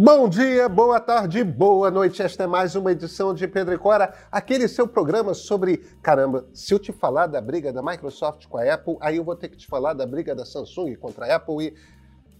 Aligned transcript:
Bom 0.00 0.28
dia, 0.28 0.68
boa 0.68 1.00
tarde, 1.00 1.42
boa 1.42 1.90
noite. 1.90 2.22
Esta 2.22 2.44
é 2.44 2.46
mais 2.46 2.76
uma 2.76 2.92
edição 2.92 3.34
de 3.34 3.48
Pedro 3.48 3.74
e 3.74 3.78
Cora, 3.78 4.14
aquele 4.30 4.68
seu 4.68 4.86
programa 4.86 5.34
sobre. 5.34 5.78
Caramba, 6.00 6.46
se 6.54 6.72
eu 6.72 6.78
te 6.78 6.92
falar 6.92 7.26
da 7.26 7.40
briga 7.40 7.72
da 7.72 7.82
Microsoft 7.82 8.46
com 8.46 8.58
a 8.58 8.74
Apple, 8.74 8.96
aí 9.00 9.16
eu 9.16 9.24
vou 9.24 9.34
ter 9.34 9.48
que 9.48 9.56
te 9.56 9.66
falar 9.66 9.94
da 9.94 10.06
briga 10.06 10.36
da 10.36 10.46
Samsung 10.46 10.94
contra 10.94 11.26
a 11.26 11.34
Apple 11.34 11.66
e. 11.66 11.74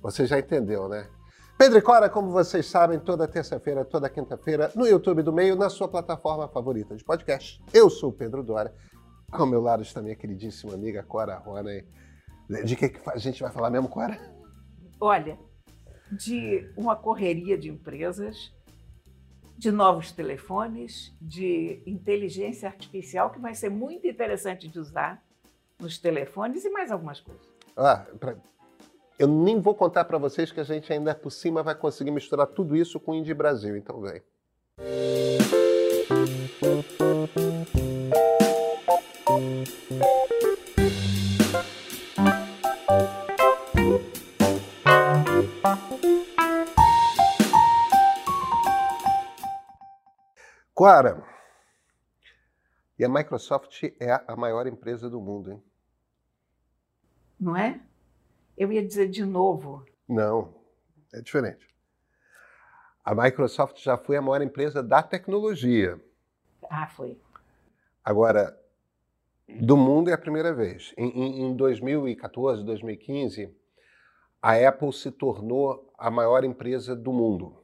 Você 0.01 0.25
já 0.25 0.39
entendeu, 0.39 0.89
né? 0.89 1.09
Pedro 1.59 1.79
e 1.79 1.83
Cora, 1.83 2.09
como 2.09 2.31
vocês 2.31 2.65
sabem, 2.65 3.01
toda 3.01 3.27
terça-feira, 3.27 3.85
toda 3.85 4.09
quinta-feira, 4.09 4.71
no 4.77 4.87
YouTube 4.87 5.25
do 5.25 5.33
Meio, 5.33 5.57
na 5.57 5.69
sua 5.69 5.89
plataforma 5.89 6.47
favorita 6.47 6.95
de 6.95 7.03
podcast. 7.03 7.61
Eu 7.75 7.91
sou 7.91 8.11
o 8.11 8.13
Pedro 8.13 8.45
Dória. 8.45 8.73
Ao 9.33 9.45
meu 9.45 9.61
lado 9.61 9.83
está 9.83 10.01
minha 10.01 10.15
queridíssima 10.15 10.75
amiga 10.75 11.03
Cora 11.03 11.37
Rony. 11.39 11.85
De 12.65 12.77
que 12.77 12.93
a 13.05 13.19
gente 13.19 13.43
vai 13.43 13.51
falar 13.51 13.69
mesmo, 13.69 13.89
Cora? 13.89 14.17
Olha, 15.01 15.37
de 16.11 16.71
uma 16.77 16.97
correria 16.97 17.57
de 17.57 17.69
empresas, 17.69 18.53
de 19.57 19.71
novos 19.73 20.13
telefones, 20.13 21.13
de 21.21 21.83
inteligência 21.85 22.69
artificial, 22.69 23.31
que 23.31 23.41
vai 23.41 23.55
ser 23.55 23.71
muito 23.71 24.07
interessante 24.07 24.69
de 24.69 24.79
usar 24.79 25.23
nos 25.79 25.99
telefones 25.99 26.65
e 26.65 26.71
mais 26.71 26.91
algumas 26.91 27.21
coisas. 27.21 27.47
Ah, 27.77 28.07
pra... 28.19 28.37
eu 29.19 29.29
nem 29.29 29.61
vou 29.61 29.75
contar 29.75 30.05
para 30.05 30.19
vocês 30.19 30.53
que 30.53 30.61
a 30.61 30.65
gente 30.65 30.93
ainda 30.93 31.15
por 31.15 31.31
cima 31.31 31.63
vai 31.63 31.75
conseguir 31.75 32.11
misturar 32.11 32.47
tudo 32.47 32.77
isso 32.77 33.01
com 33.01 33.13
o 33.13 33.15
Indie 33.15 33.35
Brasil, 33.35 33.77
então 33.77 34.01
vem. 34.01 34.23
Clara, 50.89 51.23
e 52.99 53.05
a 53.05 53.11
Microsoft 53.11 53.83
é 54.01 54.25
a 54.27 54.35
maior 54.35 54.67
empresa 54.67 55.11
do 55.11 55.21
mundo, 55.21 55.53
hein? 55.53 55.63
Não 57.39 57.55
é? 57.55 57.79
Eu 58.57 58.73
ia 58.73 58.83
dizer 58.83 59.07
de 59.11 59.23
novo. 59.23 59.85
Não, 60.09 60.55
é 61.13 61.21
diferente. 61.21 61.69
A 63.05 63.15
Microsoft 63.15 63.77
já 63.83 63.99
foi 63.99 64.17
a 64.17 64.23
maior 64.23 64.41
empresa 64.41 64.83
da 64.83 65.03
tecnologia. 65.03 66.03
Ah, 66.71 66.87
foi. 66.87 67.21
Agora, 68.03 68.59
do 69.61 69.77
mundo 69.77 70.09
é 70.09 70.15
a 70.15 70.19
primeira 70.19 70.55
vez. 70.55 70.95
Em, 70.97 71.43
em 71.43 71.55
2014, 71.55 72.65
2015, 72.65 73.55
a 74.41 74.55
Apple 74.55 74.95
se 74.95 75.11
tornou 75.11 75.93
a 75.99 76.11
maior 76.11 76.45
empresa 76.45 76.97
do 76.97 77.13
mundo. 77.13 77.63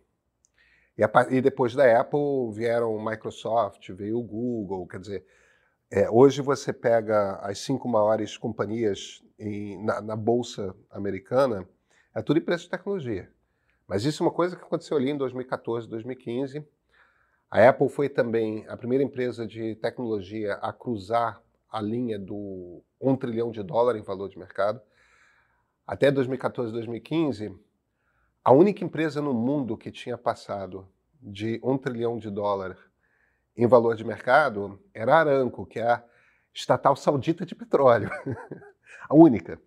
E, 0.97 1.03
a, 1.03 1.11
e, 1.31 1.41
depois 1.41 1.75
da 1.75 2.01
Apple 2.01 2.53
vieram 2.53 3.05
Microsoft, 3.05 3.89
veio 3.91 4.19
o 4.19 4.23
Google, 4.23 4.87
quer 4.87 5.01
dizer, 5.01 5.27
é, 5.91 6.09
hoje 6.09 6.41
você 6.41 6.73
pega 6.73 7.37
as 7.37 7.59
cinco 7.59 7.89
maiores 7.89 8.37
companhias 8.37 9.23
em, 9.39 9.85
na, 9.85 10.01
na, 10.01 10.17
bolsa 10.17 10.75
americana, 10.91 11.69
é 12.15 12.23
tudo 12.23 12.39
em 12.39 12.43
preço 12.43 12.65
de 12.65 12.71
tecnologia. 12.71 13.29
Mas 13.87 14.05
isso 14.05 14.23
é 14.23 14.27
uma 14.27 14.33
coisa 14.33 14.57
que 14.57 14.63
aconteceu 14.63 14.97
ali 14.97 15.11
em 15.11 15.17
2014, 15.17 15.89
2015. 15.89 16.67
A 17.51 17.69
Apple 17.69 17.89
foi 17.89 18.09
também 18.09 18.65
a 18.69 18.77
primeira 18.77 19.05
empresa 19.05 19.47
de 19.47 19.75
tecnologia 19.77 20.55
a 20.55 20.73
cruzar 20.73 21.43
a 21.71 21.81
linha 21.81 22.19
do 22.19 22.83
1 23.01 23.17
trilhão 23.17 23.51
de 23.51 23.63
dólar 23.63 23.97
em 23.97 24.03
valor 24.03 24.29
de 24.29 24.39
mercado. 24.39 24.81
Até 25.87 26.11
2014, 26.11 26.73
2015, 26.73 27.55
a 28.45 28.53
única 28.53 28.85
empresa 28.85 29.23
no 29.23 29.33
mundo 29.33 29.75
que 29.75 29.91
tinha 29.91 30.19
passado 30.19 30.87
de 31.21 31.59
um 31.65 31.79
trilhão 31.79 32.19
de 32.19 32.31
dólar 32.31 32.77
em 33.57 33.67
valor 33.67 33.97
de 33.97 34.05
mercado 34.05 34.79
era 34.93 35.15
a 35.15 35.21
Aramco, 35.21 35.65
que 35.65 35.81
é 35.81 35.91
a 35.91 36.05
estatal 36.53 36.95
saudita 36.95 37.47
de 37.47 37.55
petróleo. 37.55 38.11
a 39.09 39.15
única. 39.15 39.59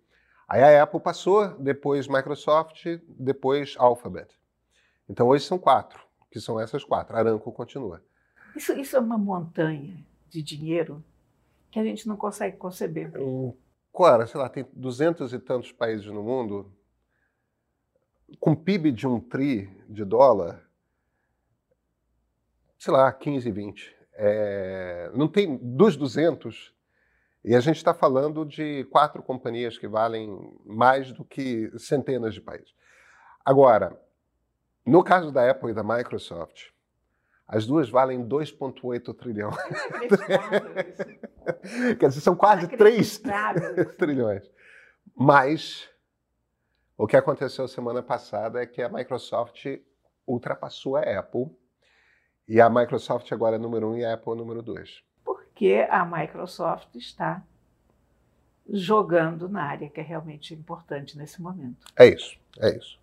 Aí 0.48 0.62
a 0.62 0.84
Apple 0.84 1.00
passou, 1.00 1.58
depois 1.58 2.08
Microsoft, 2.08 2.86
depois 3.10 3.74
Alphabet. 3.80 4.30
Então 5.10 5.28
hoje 5.28 5.46
são 5.46 5.58
quatro, 5.58 6.00
que 6.30 6.40
são 6.40 6.60
essas 6.60 6.84
quatro. 6.84 7.16
A 7.16 7.20
Aramco 7.20 7.52
continua. 7.52 8.04
Isso, 8.56 8.74
isso 8.74 8.96
é 8.96 9.00
uma 9.00 9.18
montanha 9.18 9.98
de 10.30 10.44
dinheiro 10.44 11.04
que 11.72 11.80
a 11.80 11.84
gente 11.84 12.08
não 12.08 12.16
consegue 12.16 12.58
conceber. 12.58 13.12
Claro, 13.92 14.28
sei 14.28 14.40
lá, 14.40 14.48
tem 14.48 14.66
duzentos 14.72 15.34
e 15.34 15.40
tantos 15.40 15.72
países 15.72 16.06
no 16.06 16.22
mundo, 16.22 16.72
com 18.40 18.56
PIB 18.56 18.92
de 18.92 19.08
um 19.08 19.20
tri 19.20 19.70
de 19.90 20.04
dólar, 20.04 20.62
sei 22.78 22.94
lá, 22.94 23.12
15, 23.12 23.52
20. 23.52 23.96
É, 24.14 25.12
não 25.14 25.28
tem 25.28 25.58
dos 25.58 25.96
200, 25.96 26.74
e 27.44 27.56
a 27.56 27.60
gente 27.60 27.78
está 27.78 27.94
falando 27.94 28.46
de 28.46 28.84
quatro 28.86 29.22
companhias 29.24 29.78
que 29.78 29.88
valem 29.88 30.52
mais 30.66 31.12
do 31.12 31.24
que 31.24 31.72
centenas 31.78 32.34
de 32.34 32.42
países. 32.42 32.74
Agora, 33.46 33.98
no 34.86 35.04
caso 35.04 35.32
da 35.32 35.50
Apple 35.50 35.72
e 35.72 35.74
da 35.74 35.84
Microsoft, 35.84 36.70
as 37.48 37.66
duas 37.66 37.90
valem 37.90 38.28
2,8 38.28 39.16
trilhão. 39.16 39.52
Quer 41.98 42.10
dizer, 42.10 42.20
são 42.20 42.36
quase 42.36 42.68
3 42.68 43.22
trilhões. 43.98 44.44
Mas 45.16 45.90
o 46.98 47.06
que 47.06 47.16
aconteceu 47.16 47.68
semana 47.68 48.02
passada 48.02 48.62
é 48.62 48.66
que 48.66 48.82
a 48.82 48.90
Microsoft 48.90 49.66
ultrapassou 50.26 50.98
a 50.98 51.02
Apple 51.02 51.46
e 52.48 52.60
a 52.60 52.70
Microsoft 52.70 53.32
agora 53.32 53.58
é 53.58 53.60
número 53.60 53.90
um 53.90 53.98
e 53.98 54.04
a 54.04 54.14
Apple 54.14 54.34
é 54.34 54.36
número 54.36 54.64
dois. 54.64 55.04
Porque 55.24 55.86
a 55.90 56.04
Microsoft 56.04 56.96
está 56.96 57.44
jogando 58.68 59.48
na 59.48 59.64
área 59.64 59.90
que 59.90 60.00
é 60.00 60.04
realmente 60.04 60.54
importante 60.54 61.18
nesse 61.18 61.42
momento. 61.42 61.86
É 61.96 62.08
isso, 62.08 62.38
é 62.60 62.76
isso. 62.76 63.00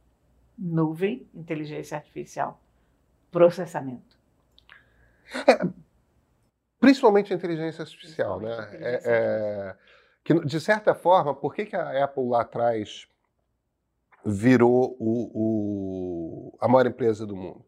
Nuvem, 0.58 1.26
inteligência 1.32 1.96
artificial, 1.96 2.60
processamento. 3.30 4.18
É, 5.46 5.66
principalmente 6.80 7.32
a 7.32 7.36
inteligência 7.36 7.82
artificial, 7.82 8.40
né? 8.40 8.68
É, 8.72 9.00
é, 9.04 9.76
que, 10.22 10.34
de 10.34 10.60
certa 10.60 10.94
forma, 10.94 11.34
por 11.34 11.54
que, 11.54 11.64
que 11.66 11.76
a 11.76 12.04
Apple 12.04 12.28
lá 12.28 12.42
atrás 12.42 13.08
virou 14.24 14.96
o, 14.98 15.30
o, 15.34 16.58
a 16.60 16.68
maior 16.68 16.86
empresa 16.86 17.26
do 17.26 17.36
mundo? 17.36 17.64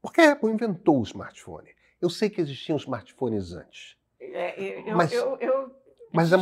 Porque 0.00 0.20
a 0.20 0.32
Apple 0.32 0.50
inventou 0.50 1.00
o 1.00 1.02
smartphone. 1.02 1.70
Eu 2.00 2.08
sei 2.08 2.30
que 2.30 2.40
existiam 2.40 2.76
smartphones 2.76 3.52
antes. 3.52 3.96
É, 4.20 4.88
eu, 4.88 4.96
mas, 4.96 5.12
eu, 5.12 5.36
eu 5.38 5.74
mas 6.12 6.32
a 6.32 6.36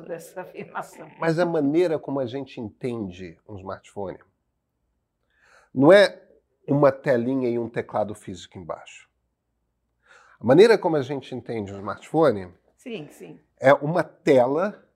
dessa 0.00 0.40
afirmação. 0.40 1.10
Mas 1.18 1.38
a 1.38 1.46
maneira 1.46 1.98
como 1.98 2.20
a 2.20 2.26
gente 2.26 2.60
entende 2.60 3.38
um 3.48 3.56
smartphone 3.56 4.18
não 5.74 5.92
é 5.92 6.20
uma 6.66 6.90
telinha 6.90 7.48
e 7.48 7.58
um 7.58 7.68
teclado 7.68 8.14
físico 8.14 8.58
embaixo. 8.58 9.08
A 10.40 10.44
maneira 10.44 10.78
como 10.78 10.96
a 10.96 11.02
gente 11.02 11.34
entende 11.34 11.72
um 11.72 11.76
smartphone 11.76 12.52
sim, 12.76 13.08
sim. 13.08 13.40
é 13.58 13.72
uma 13.72 14.02
tela 14.02 14.87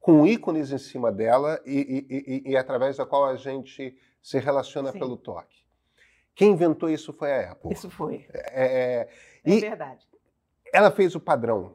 com 0.00 0.26
ícones 0.26 0.72
em 0.72 0.78
cima 0.78 1.10
dela 1.10 1.60
e, 1.66 2.06
e, 2.08 2.48
e, 2.48 2.50
e 2.52 2.56
através 2.56 2.96
da 2.96 3.06
qual 3.06 3.26
a 3.26 3.36
gente 3.36 3.96
se 4.22 4.38
relaciona 4.38 4.92
Sim. 4.92 4.98
pelo 4.98 5.16
toque. 5.16 5.64
Quem 6.34 6.52
inventou 6.52 6.88
isso 6.88 7.12
foi 7.12 7.32
a 7.32 7.52
Apple. 7.52 7.72
Isso 7.72 7.90
foi. 7.90 8.26
É, 8.32 9.08
é, 9.44 9.52
é 9.56 9.60
verdade. 9.60 10.06
Ela 10.72 10.90
fez 10.90 11.14
o 11.14 11.20
padrão. 11.20 11.74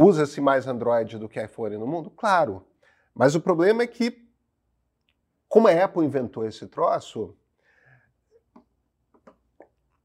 Usa-se 0.00 0.40
mais 0.40 0.66
Android 0.66 1.18
do 1.18 1.28
que 1.28 1.42
iPhone 1.42 1.76
no 1.78 1.86
mundo? 1.86 2.10
Claro. 2.10 2.66
Mas 3.14 3.34
o 3.34 3.40
problema 3.40 3.82
é 3.82 3.86
que, 3.86 4.28
como 5.48 5.68
a 5.68 5.84
Apple 5.84 6.04
inventou 6.04 6.46
esse 6.46 6.66
troço, 6.66 7.34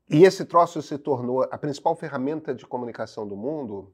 e 0.10 0.24
esse 0.24 0.46
troço 0.46 0.82
se 0.82 0.98
tornou 0.98 1.44
a 1.44 1.58
principal 1.58 1.96
ferramenta 1.96 2.56
de 2.56 2.66
comunicação 2.66 3.28
do 3.28 3.36
mundo, 3.36 3.94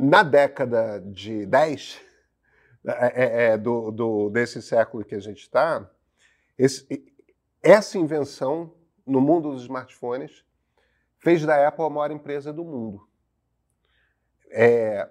na 0.00 0.22
década 0.22 0.98
de 0.98 1.44
10 1.44 2.00
é, 2.86 2.90
é, 2.90 3.44
é, 3.48 3.58
do, 3.58 3.90
do, 3.90 4.30
desse 4.30 4.62
século 4.62 5.04
que 5.04 5.14
a 5.14 5.20
gente 5.20 5.42
está, 5.42 5.90
essa 7.62 7.98
invenção 7.98 8.74
no 9.06 9.20
mundo 9.20 9.52
dos 9.52 9.62
smartphones 9.62 10.42
fez 11.18 11.44
da 11.44 11.68
Apple 11.68 11.84
a 11.84 11.90
maior 11.90 12.10
empresa 12.10 12.50
do 12.50 12.64
mundo. 12.64 13.06
É, 14.50 15.06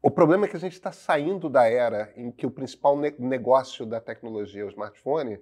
o 0.00 0.08
problema 0.10 0.44
é 0.44 0.48
que 0.48 0.56
a 0.56 0.60
gente 0.60 0.74
está 0.74 0.92
saindo 0.92 1.50
da 1.50 1.68
era 1.68 2.12
em 2.14 2.30
que 2.30 2.46
o 2.46 2.50
principal 2.50 2.96
ne 2.96 3.10
negócio 3.18 3.84
da 3.84 4.00
tecnologia 4.00 4.62
é 4.62 4.64
o 4.64 4.68
smartphone 4.68 5.40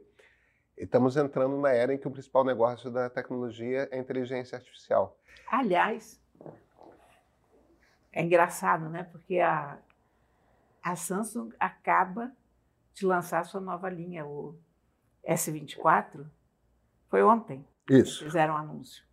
e 0.77 0.85
estamos 0.85 1.19
entrando 1.19 1.59
na 1.59 1.71
era 1.71 1.93
em 1.93 1.99
que 1.99 2.09
o 2.09 2.11
principal 2.11 2.45
negócio 2.45 2.91
da 2.91 3.11
tecnologia 3.11 3.91
é 3.91 3.97
a 3.97 3.99
inteligência 3.99 4.57
artificial. 4.57 5.19
Aliás, 5.51 6.19
é 8.13 8.23
engraçado, 8.23 8.89
né? 8.89 9.05
Porque 9.05 9.39
a, 9.39 9.79
a 10.83 10.97
Samsung 10.97 11.53
acaba 11.59 12.33
de 12.93 13.07
lançar 13.07 13.45
sua 13.45 13.61
nova 13.61 13.89
linha, 13.89 14.27
o 14.27 14.59
S24 15.25 16.27
foi 17.09 17.23
ontem. 17.23 17.67
Isso. 17.89 18.25
Fizeram 18.25 18.55
um 18.55 18.57
anúncio. 18.57 19.05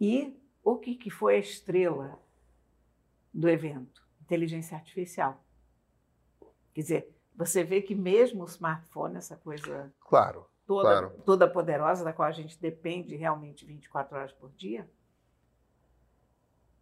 E 0.00 0.36
o 0.62 0.76
que, 0.76 0.94
que 0.94 1.10
foi 1.10 1.36
a 1.36 1.38
estrela 1.38 2.18
do 3.32 3.48
evento? 3.48 4.02
Inteligência 4.20 4.76
artificial. 4.76 5.42
Quer 6.74 6.80
dizer, 6.80 7.16
você 7.34 7.64
vê 7.64 7.82
que 7.82 7.94
mesmo 7.94 8.42
o 8.42 8.46
smartphone, 8.46 9.16
essa 9.16 9.36
coisa 9.36 9.92
claro, 10.00 10.46
toda, 10.66 10.82
claro. 10.82 11.22
toda 11.24 11.48
poderosa, 11.48 12.04
da 12.04 12.12
qual 12.12 12.28
a 12.28 12.32
gente 12.32 12.60
depende 12.60 13.16
realmente 13.16 13.64
24 13.64 14.16
horas 14.16 14.32
por 14.32 14.50
dia, 14.52 14.88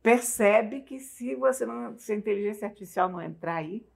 percebe 0.02 0.81
que 0.82 0.99
se 0.99 1.35
você 1.35 1.67
não, 1.67 1.97
se 1.99 2.12
a 2.12 2.17
inteligência 2.17 2.67
artificial 2.67 3.08
não 3.08 3.20
entrar 3.20 3.56
aí, 3.56 3.87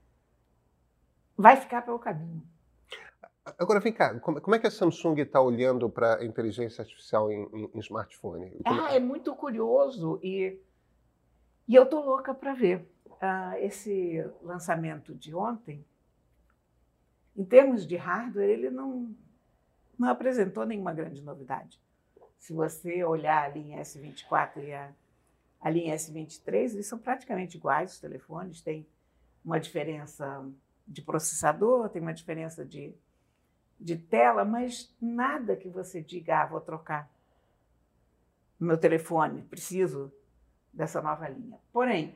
vai 1.36 1.56
ficar 1.56 1.82
pelo 1.82 1.98
caminho. 1.98 2.42
Agora, 3.58 3.78
vem 3.78 3.92
cá, 3.92 4.18
como, 4.20 4.54
é 4.54 4.58
que 4.58 4.66
a 4.66 4.70
Samsung 4.70 5.20
está 5.20 5.40
olhando 5.40 5.90
para 5.90 6.16
a 6.16 6.24
inteligência 6.24 6.80
artificial 6.80 7.30
em, 7.30 7.42
em, 7.52 7.70
em 7.74 7.78
smartphone? 7.80 8.50
Como... 8.64 8.80
Ah, 8.80 8.94
é 8.94 8.98
muito 8.98 9.34
curioso 9.34 10.18
e, 10.22 10.58
e 11.68 11.74
eu 11.74 11.82
estou 11.82 12.02
louca 12.04 12.32
para 12.32 12.54
ver. 12.54 12.90
Uh, 13.06 13.56
esse 13.58 14.22
lançamento 14.42 15.14
de 15.14 15.34
ontem, 15.34 15.84
em 17.36 17.44
termos 17.44 17.86
de 17.86 17.96
hardware, 17.96 18.48
ele 18.48 18.70
não, 18.70 19.14
não 19.98 20.08
apresentou 20.08 20.66
nenhuma 20.66 20.92
grande 20.92 21.22
novidade. 21.22 21.80
Se 22.38 22.52
você 22.52 23.04
olhar 23.04 23.44
a 23.44 23.48
linha 23.48 23.80
S24 23.80 24.58
e 24.58 24.72
a, 24.72 24.92
a 25.64 25.70
linha 25.70 25.96
S23, 25.96 26.74
eles 26.74 26.86
são 26.86 26.98
praticamente 26.98 27.56
iguais, 27.56 27.94
os 27.94 28.00
telefones, 28.00 28.60
tem 28.60 28.86
uma 29.42 29.58
diferença 29.58 30.46
de 30.86 31.00
processador, 31.00 31.88
tem 31.88 32.02
uma 32.02 32.12
diferença 32.12 32.64
de 32.64 32.94
de 33.78 33.96
tela, 33.96 34.44
mas 34.44 34.94
nada 35.00 35.56
que 35.56 35.68
você 35.68 36.00
diga, 36.00 36.42
ah, 36.42 36.46
vou 36.46 36.60
trocar 36.60 37.10
meu 38.58 38.78
telefone, 38.78 39.42
preciso 39.42 40.12
dessa 40.72 41.02
nova 41.02 41.28
linha. 41.28 41.58
Porém, 41.72 42.14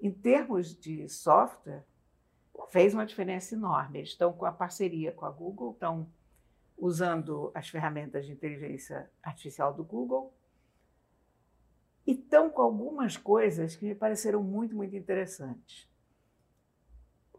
em 0.00 0.10
termos 0.10 0.74
de 0.74 1.08
software, 1.08 1.84
fez 2.70 2.94
uma 2.94 3.04
diferença 3.04 3.54
enorme. 3.54 3.98
Eles 3.98 4.10
estão 4.10 4.32
com 4.32 4.46
a 4.46 4.52
parceria 4.52 5.12
com 5.12 5.26
a 5.26 5.30
Google, 5.30 5.72
estão 5.72 6.08
usando 6.76 7.50
as 7.54 7.68
ferramentas 7.68 8.24
de 8.24 8.32
inteligência 8.32 9.10
artificial 9.22 9.74
do 9.74 9.84
Google 9.84 10.32
e 12.08 12.12
estão 12.12 12.48
com 12.48 12.62
algumas 12.62 13.18
coisas 13.18 13.76
que 13.76 13.84
me 13.84 13.94
pareceram 13.94 14.42
muito, 14.42 14.74
muito 14.74 14.96
interessantes. 14.96 15.86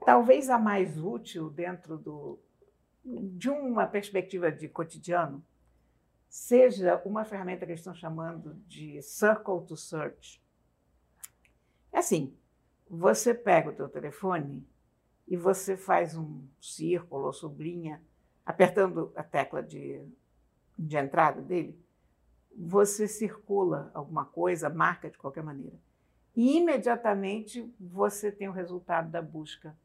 Talvez 0.06 0.48
a 0.48 0.60
mais 0.60 0.95
útil 1.04 1.50
dentro 1.50 1.98
do, 1.98 2.39
de 3.04 3.50
uma 3.50 3.88
perspectiva 3.88 4.51
de 4.51 4.69
cotidiano, 4.69 5.44
seja 6.30 7.01
uma 7.04 7.25
ferramenta 7.25 7.66
que 7.66 7.71
eles 7.71 7.80
estão 7.80 7.95
chamando 7.95 8.54
de 8.68 9.01
Circle 9.01 9.66
to 9.66 9.75
Search. 9.75 10.39
É 11.92 11.98
assim, 11.98 12.38
você 12.88 13.33
pega 13.33 13.71
o 13.71 13.75
teu 13.75 13.89
telefone 13.89 14.63
e 15.27 15.36
você 15.36 15.75
faz 15.75 16.16
um 16.16 16.48
círculo 16.62 17.25
ou 17.25 17.33
sublinha, 17.33 18.04
apertando 18.45 19.12
a 19.16 19.24
tecla 19.24 19.63
de, 19.63 20.00
de 20.77 20.95
entrada 20.95 21.42
dele, 21.42 21.75
você 22.56 23.07
circula 23.07 23.92
alguma 23.94 24.25
coisa, 24.25 24.69
marca 24.69 25.10
de 25.10 25.18
qualquer 25.18 25.44
maneira. 25.44 25.80
E 26.36 26.57
imediatamente 26.57 27.74
você 27.80 28.31
tem 28.31 28.48
o 28.48 28.54
resultado 28.54 29.10
da 29.10 29.22
busca 29.22 29.75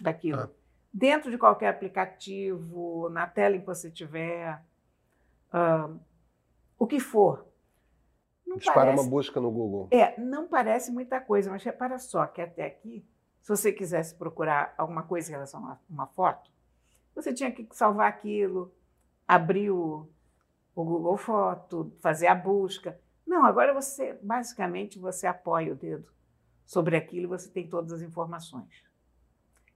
daquilo. 0.00 0.40
Ah 0.40 0.50
dentro 0.92 1.30
de 1.30 1.38
qualquer 1.38 1.68
aplicativo, 1.68 3.08
na 3.08 3.26
tela 3.26 3.56
em 3.56 3.60
que 3.60 3.66
você 3.66 3.90
tiver, 3.90 4.62
uh, 5.52 5.98
o 6.78 6.86
que 6.86 7.00
for. 7.00 7.46
Não 8.46 8.58
Dispara 8.58 8.86
parece, 8.86 9.02
uma 9.02 9.10
busca 9.10 9.40
no 9.40 9.50
Google. 9.50 9.88
É, 9.90 10.20
não 10.20 10.46
parece 10.46 10.92
muita 10.92 11.20
coisa, 11.20 11.50
mas 11.50 11.62
repara 11.62 11.98
só 11.98 12.26
que 12.26 12.42
até 12.42 12.66
aqui, 12.66 13.06
se 13.40 13.48
você 13.48 13.72
quisesse 13.72 14.14
procurar 14.14 14.74
alguma 14.76 15.02
coisa 15.02 15.30
em 15.30 15.32
relação 15.32 15.66
a 15.66 15.78
uma 15.88 16.06
foto, 16.08 16.50
você 17.14 17.32
tinha 17.32 17.50
que 17.50 17.66
salvar 17.72 18.08
aquilo, 18.08 18.72
abrir 19.26 19.70
o, 19.70 20.06
o 20.74 20.84
Google 20.84 21.16
Foto, 21.16 21.92
fazer 22.00 22.26
a 22.26 22.34
busca. 22.34 22.98
Não, 23.26 23.44
agora 23.44 23.72
você, 23.74 24.18
basicamente, 24.22 24.98
você 24.98 25.26
apoia 25.26 25.72
o 25.72 25.76
dedo 25.76 26.08
sobre 26.64 26.96
aquilo 26.96 27.24
e 27.24 27.26
você 27.26 27.48
tem 27.48 27.68
todas 27.68 27.92
as 27.92 28.02
informações. 28.02 28.82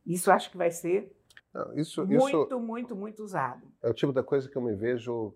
Isso 0.05 0.31
acho 0.31 0.51
que 0.51 0.57
vai 0.57 0.71
ser 0.71 1.13
isso, 1.75 2.07
muito, 2.07 2.45
isso 2.45 2.61
muito, 2.61 2.97
muito 2.97 3.23
usado. 3.23 3.63
É 3.83 3.89
o 3.89 3.95
tipo 3.95 4.13
da 4.13 4.23
coisa 4.23 4.49
que 4.49 4.57
eu 4.57 4.63
me 4.63 4.75
vejo 4.75 5.35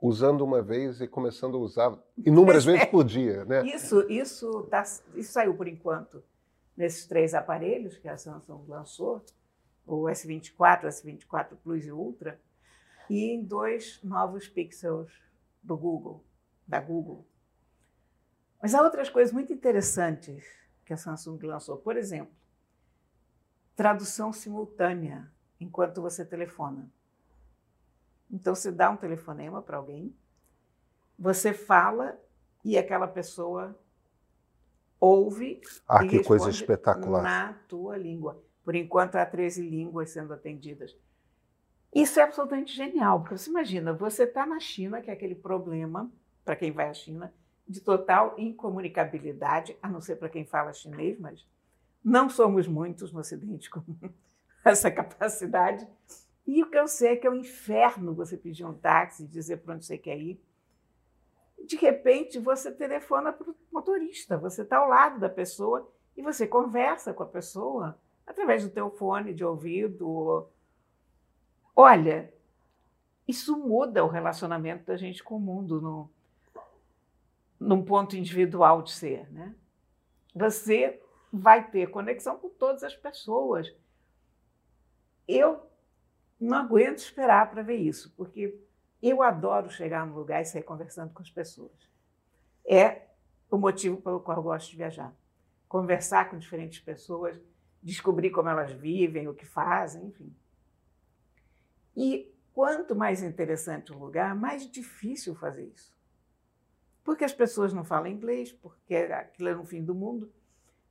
usando 0.00 0.42
uma 0.42 0.60
vez 0.60 1.00
e 1.00 1.08
começando 1.08 1.56
a 1.56 1.60
usar 1.60 1.98
inúmeras 2.18 2.64
vezes 2.66 2.84
por 2.86 3.04
dia, 3.04 3.44
né? 3.44 3.64
Isso, 3.66 4.04
isso, 4.10 4.64
tá, 4.64 4.82
isso 5.14 5.32
saiu 5.32 5.54
por 5.54 5.66
enquanto 5.66 6.22
nesses 6.76 7.06
três 7.06 7.32
aparelhos 7.32 7.96
que 7.96 8.08
a 8.08 8.16
Samsung 8.16 8.64
lançou, 8.68 9.24
o 9.86 10.04
S24, 10.04 10.84
o 10.84 10.88
S24 10.88 11.56
Plus 11.62 11.86
e 11.86 11.92
Ultra, 11.92 12.38
e 13.08 13.32
em 13.32 13.42
dois 13.42 14.00
novos 14.02 14.48
Pixels 14.48 15.12
do 15.62 15.76
Google, 15.76 16.24
da 16.66 16.80
Google. 16.80 17.26
Mas 18.60 18.74
há 18.74 18.82
outras 18.82 19.08
coisas 19.08 19.32
muito 19.32 19.52
interessantes 19.52 20.44
que 20.84 20.92
a 20.92 20.96
Samsung 20.96 21.38
lançou. 21.42 21.76
Por 21.76 21.96
exemplo, 21.96 22.34
tradução 23.74 24.32
simultânea 24.32 25.30
enquanto 25.60 26.00
você 26.00 26.24
telefona. 26.24 26.90
Então, 28.30 28.54
você 28.54 28.72
dá 28.72 28.90
um 28.90 28.96
telefonema 28.96 29.62
para 29.62 29.76
alguém, 29.76 30.14
você 31.18 31.52
fala 31.52 32.18
e 32.64 32.76
aquela 32.76 33.06
pessoa 33.06 33.78
ouve 34.98 35.60
ah, 35.88 36.04
e 36.04 36.08
que 36.08 36.24
coisa 36.24 36.50
espetacular. 36.50 37.22
na 37.22 37.52
tua 37.68 37.96
língua. 37.96 38.42
Por 38.64 38.74
enquanto, 38.74 39.16
há 39.16 39.24
13 39.24 39.62
línguas 39.62 40.10
sendo 40.10 40.34
atendidas. 40.34 40.96
Isso 41.94 42.20
é 42.20 42.22
absolutamente 42.22 42.74
genial, 42.74 43.20
porque 43.20 43.38
você 43.38 43.48
imagina, 43.50 43.92
você 43.92 44.24
está 44.24 44.44
na 44.44 44.60
China, 44.60 45.00
que 45.00 45.10
é 45.10 45.14
aquele 45.14 45.34
problema, 45.34 46.10
para 46.44 46.56
quem 46.56 46.70
vai 46.70 46.88
à 46.88 46.94
China, 46.94 47.32
de 47.66 47.80
total 47.80 48.34
incomunicabilidade, 48.38 49.76
a 49.82 49.88
não 49.88 50.00
ser 50.00 50.16
para 50.16 50.28
quem 50.28 50.44
fala 50.44 50.72
chinês, 50.72 51.18
mas 51.18 51.46
não 52.04 52.28
somos 52.28 52.68
muitos 52.68 53.12
no 53.12 53.20
Ocidente 53.20 53.68
com 53.68 53.82
essa 54.64 54.90
capacidade. 54.90 55.86
E 56.46 56.62
o 56.62 56.70
que 56.70 56.78
eu 56.78 56.86
sei 56.86 57.12
é 57.12 57.16
que 57.16 57.26
é 57.26 57.30
um 57.30 57.34
inferno 57.34 58.14
você 58.14 58.36
pedir 58.36 58.64
um 58.64 58.74
táxi 58.74 59.24
e 59.24 59.26
dizer 59.26 59.56
para 59.56 59.74
onde 59.74 59.84
você 59.84 59.98
quer 59.98 60.16
ir. 60.16 60.40
De 61.66 61.76
repente, 61.76 62.38
você 62.38 62.70
telefona 62.70 63.32
para 63.32 63.50
o 63.50 63.56
motorista, 63.72 64.38
você 64.38 64.62
está 64.62 64.78
ao 64.78 64.88
lado 64.88 65.18
da 65.18 65.28
pessoa 65.28 65.90
e 66.16 66.22
você 66.22 66.46
conversa 66.46 67.12
com 67.12 67.24
a 67.24 67.26
pessoa 67.26 67.98
através 68.24 68.62
do 68.62 68.70
teu 68.70 68.88
fone 68.90 69.34
de 69.34 69.44
ouvido. 69.44 70.48
Olha, 71.78 72.32
isso 73.28 73.54
muda 73.58 74.02
o 74.02 74.08
relacionamento 74.08 74.86
da 74.86 74.96
gente 74.96 75.22
com 75.22 75.36
o 75.36 75.40
mundo 75.40 75.78
no, 75.78 76.10
num 77.60 77.84
ponto 77.84 78.16
individual 78.16 78.80
de 78.80 78.92
ser. 78.92 79.30
Né? 79.30 79.54
Você 80.34 81.02
vai 81.30 81.68
ter 81.68 81.90
conexão 81.90 82.38
com 82.38 82.48
todas 82.48 82.82
as 82.82 82.96
pessoas. 82.96 83.70
Eu 85.28 85.68
não 86.40 86.56
aguento 86.56 86.98
esperar 86.98 87.50
para 87.50 87.62
ver 87.62 87.76
isso, 87.76 88.10
porque 88.16 88.58
eu 89.02 89.22
adoro 89.22 89.68
chegar 89.68 90.06
num 90.06 90.14
lugar 90.14 90.40
e 90.40 90.46
sair 90.46 90.62
conversando 90.62 91.12
com 91.12 91.20
as 91.20 91.30
pessoas. 91.30 91.90
É 92.64 93.02
o 93.50 93.58
motivo 93.58 94.00
pelo 94.00 94.20
qual 94.20 94.38
eu 94.38 94.42
gosto 94.42 94.70
de 94.70 94.76
viajar. 94.76 95.14
Conversar 95.68 96.30
com 96.30 96.38
diferentes 96.38 96.80
pessoas, 96.80 97.38
descobrir 97.82 98.30
como 98.30 98.48
elas 98.48 98.72
vivem, 98.72 99.28
o 99.28 99.34
que 99.34 99.44
fazem, 99.44 100.06
enfim. 100.06 100.34
E 101.96 102.32
quanto 102.52 102.94
mais 102.94 103.22
interessante 103.22 103.92
o 103.92 103.98
lugar, 103.98 104.34
mais 104.34 104.70
difícil 104.70 105.34
fazer 105.34 105.64
isso. 105.74 105.94
Porque 107.02 107.24
as 107.24 107.32
pessoas 107.32 107.72
não 107.72 107.84
falam 107.84 108.08
inglês, 108.08 108.52
porque 108.52 108.94
aquilo 108.94 109.48
é 109.48 109.54
no 109.54 109.64
fim 109.64 109.82
do 109.82 109.94
mundo 109.94 110.30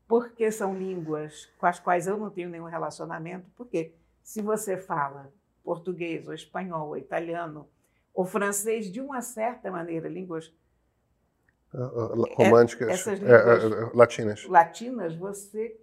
porque 0.08 0.52
são 0.52 0.78
línguas 0.78 1.50
com 1.58 1.66
as 1.66 1.80
quais 1.80 2.08
eu 2.08 2.18
não 2.18 2.30
tenho 2.30 2.50
nenhum 2.50 2.66
relacionamento, 2.66 3.50
porque 3.56 3.94
se 4.22 4.42
você 4.42 4.78
fala 4.78 5.32
português 5.64 6.28
ou 6.28 6.34
espanhol 6.34 6.90
ou 6.90 6.98
italiano 6.98 7.68
ou 8.14 8.26
francês, 8.26 8.92
de 8.92 9.02
uma 9.02 9.22
certa 9.22 9.70
maneira, 9.72 10.08
línguas 10.08 10.54
uh, 11.74 12.34
românticas, 12.36 12.88
essas 12.88 13.20
línguas 13.20 13.64
uh, 13.64 13.98
latinas. 13.98 14.46
latinas, 14.46 15.16
você 15.16 15.78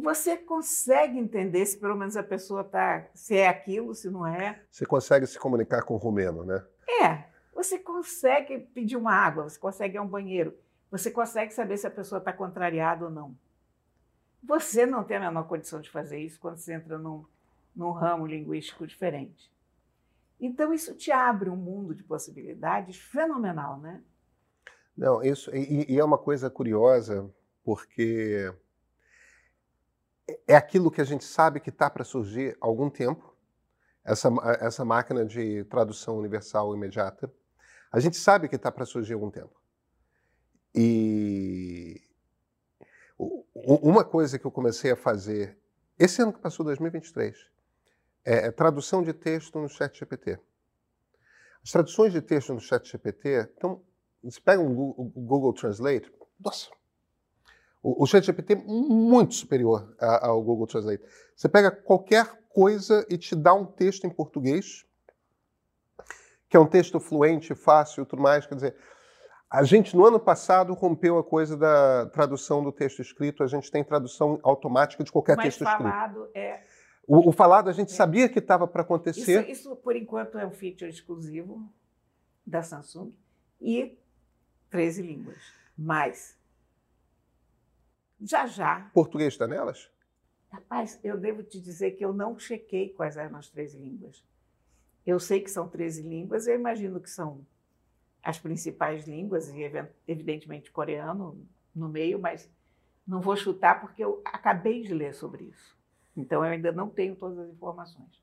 você 0.00 0.36
consegue 0.36 1.18
entender 1.18 1.66
se 1.66 1.78
pelo 1.78 1.96
menos 1.96 2.16
a 2.16 2.22
pessoa 2.22 2.62
está, 2.62 3.06
se 3.14 3.36
é 3.36 3.48
aquilo, 3.48 3.94
se 3.94 4.08
não 4.08 4.26
é. 4.26 4.62
Você 4.70 4.86
consegue 4.86 5.26
se 5.26 5.38
comunicar 5.38 5.82
com 5.82 5.94
o 5.94 5.98
romeno, 5.98 6.44
né? 6.44 6.64
É, 7.02 7.24
você 7.54 7.78
consegue 7.78 8.58
pedir 8.58 8.96
uma 8.96 9.12
água, 9.12 9.48
você 9.48 9.58
consegue 9.58 9.96
ir 9.96 9.98
a 9.98 10.02
um 10.02 10.06
banheiro. 10.06 10.56
Você 10.90 11.10
consegue 11.10 11.52
saber 11.52 11.76
se 11.76 11.86
a 11.86 11.90
pessoa 11.90 12.18
está 12.18 12.32
contrariada 12.32 13.06
ou 13.06 13.10
não. 13.10 13.36
Você 14.42 14.86
não 14.86 15.04
tem 15.04 15.16
a 15.16 15.20
menor 15.20 15.48
condição 15.48 15.80
de 15.80 15.90
fazer 15.90 16.18
isso 16.18 16.38
quando 16.40 16.58
você 16.58 16.74
entra 16.74 16.96
num, 16.96 17.24
num 17.74 17.90
ramo 17.90 18.26
linguístico 18.26 18.86
diferente. 18.86 19.52
Então, 20.40 20.72
isso 20.72 20.94
te 20.94 21.10
abre 21.10 21.50
um 21.50 21.56
mundo 21.56 21.94
de 21.94 22.04
possibilidades 22.04 22.96
fenomenal, 22.96 23.78
né? 23.78 24.00
Não, 24.96 25.22
isso. 25.22 25.54
E, 25.54 25.92
e 25.92 25.98
é 25.98 26.04
uma 26.04 26.18
coisa 26.18 26.48
curiosa, 26.48 27.28
porque 27.64 28.54
é 30.46 30.56
aquilo 30.56 30.90
que 30.90 31.00
a 31.00 31.04
gente 31.04 31.24
sabe 31.24 31.60
que 31.60 31.70
está 31.70 31.88
para 31.88 32.04
surgir 32.04 32.56
há 32.60 32.66
algum 32.66 32.90
tempo, 32.90 33.34
essa, 34.04 34.28
essa 34.60 34.84
máquina 34.84 35.24
de 35.24 35.64
tradução 35.64 36.16
universal 36.18 36.74
imediata. 36.74 37.32
A 37.90 38.00
gente 38.00 38.16
sabe 38.16 38.48
que 38.48 38.56
está 38.56 38.70
para 38.70 38.84
surgir 38.84 39.12
há 39.12 39.16
algum 39.16 39.30
tempo. 39.30 39.58
E 40.74 42.00
uma 43.18 44.04
coisa 44.04 44.38
que 44.38 44.46
eu 44.46 44.50
comecei 44.50 44.92
a 44.92 44.96
fazer 44.96 45.58
esse 45.98 46.22
ano 46.22 46.32
que 46.32 46.38
passou, 46.38 46.64
2023, 46.64 47.36
é, 48.24 48.46
é 48.46 48.50
tradução 48.52 49.02
de 49.02 49.12
texto 49.12 49.58
no 49.58 49.68
chat 49.68 49.98
GPT. 49.98 50.38
As 51.62 51.72
traduções 51.72 52.12
de 52.12 52.22
texto 52.22 52.54
no 52.54 52.60
chat 52.60 52.88
GPT, 52.88 53.50
então, 53.56 53.82
você 54.22 54.40
pega 54.40 54.62
um 54.62 54.72
Google, 54.72 55.12
Google 55.16 55.52
Translate, 55.52 56.12
nossa, 56.38 56.70
o, 57.88 58.02
o 58.02 58.06
chat 58.06 58.24
GPT 58.24 58.54
é 58.54 58.56
muito 58.56 59.34
superior 59.34 59.94
ao 59.98 60.42
Google 60.42 60.66
Translate. 60.66 61.02
Você 61.34 61.48
pega 61.48 61.70
qualquer 61.70 62.26
coisa 62.48 63.06
e 63.08 63.16
te 63.16 63.34
dá 63.34 63.54
um 63.54 63.64
texto 63.64 64.06
em 64.06 64.10
português, 64.10 64.84
que 66.48 66.56
é 66.56 66.60
um 66.60 66.66
texto 66.66 66.98
fluente, 66.98 67.54
fácil 67.54 68.02
e 68.02 68.06
tudo 68.06 68.22
mais, 68.22 68.46
quer 68.46 68.54
dizer, 68.54 68.76
a 69.50 69.62
gente, 69.62 69.96
no 69.96 70.04
ano 70.04 70.20
passado, 70.20 70.74
rompeu 70.74 71.16
a 71.16 71.24
coisa 71.24 71.56
da 71.56 72.06
tradução 72.10 72.62
do 72.62 72.70
texto 72.70 73.00
escrito. 73.00 73.42
A 73.42 73.46
gente 73.46 73.70
tem 73.70 73.82
tradução 73.82 74.38
automática 74.42 75.02
de 75.02 75.10
qualquer 75.10 75.36
Mas 75.36 75.46
texto 75.46 75.64
falado 75.64 76.26
escrito. 76.26 76.36
É... 76.36 76.62
O, 77.06 77.30
o 77.30 77.32
falado 77.32 77.70
a 77.70 77.72
gente 77.72 77.90
é. 77.90 77.94
sabia 77.96 78.28
que 78.28 78.38
estava 78.38 78.68
para 78.68 78.82
acontecer. 78.82 79.40
Isso, 79.40 79.50
isso, 79.50 79.76
por 79.76 79.96
enquanto, 79.96 80.38
é 80.38 80.46
um 80.46 80.50
feature 80.50 80.90
exclusivo 80.90 81.66
da 82.46 82.62
Samsung 82.62 83.14
e 83.58 83.98
13 84.68 85.00
línguas. 85.00 85.42
Mas, 85.76 86.37
já 88.20 88.46
já. 88.46 88.90
Português 88.92 89.34
está 89.34 89.46
nelas? 89.46 89.90
Rapaz, 90.50 90.98
eu 91.04 91.18
devo 91.18 91.42
te 91.42 91.60
dizer 91.60 91.92
que 91.92 92.04
eu 92.04 92.12
não 92.12 92.38
chequei 92.38 92.90
quais 92.90 93.16
eram 93.16 93.36
as 93.36 93.50
13 93.50 93.78
línguas. 93.78 94.24
Eu 95.04 95.20
sei 95.20 95.40
que 95.40 95.50
são 95.50 95.68
13 95.68 96.02
línguas, 96.02 96.46
eu 96.46 96.54
imagino 96.54 97.00
que 97.00 97.10
são 97.10 97.46
as 98.22 98.38
principais 98.38 99.06
línguas, 99.06 99.48
e 99.48 99.60
evidentemente 100.06 100.70
coreano 100.70 101.46
no 101.74 101.88
meio, 101.88 102.18
mas 102.18 102.50
não 103.06 103.20
vou 103.20 103.36
chutar 103.36 103.80
porque 103.80 104.04
eu 104.04 104.20
acabei 104.24 104.82
de 104.82 104.92
ler 104.92 105.14
sobre 105.14 105.44
isso. 105.44 105.78
Então 106.16 106.44
eu 106.44 106.50
ainda 106.50 106.72
não 106.72 106.90
tenho 106.90 107.14
todas 107.14 107.38
as 107.38 107.50
informações. 107.50 108.22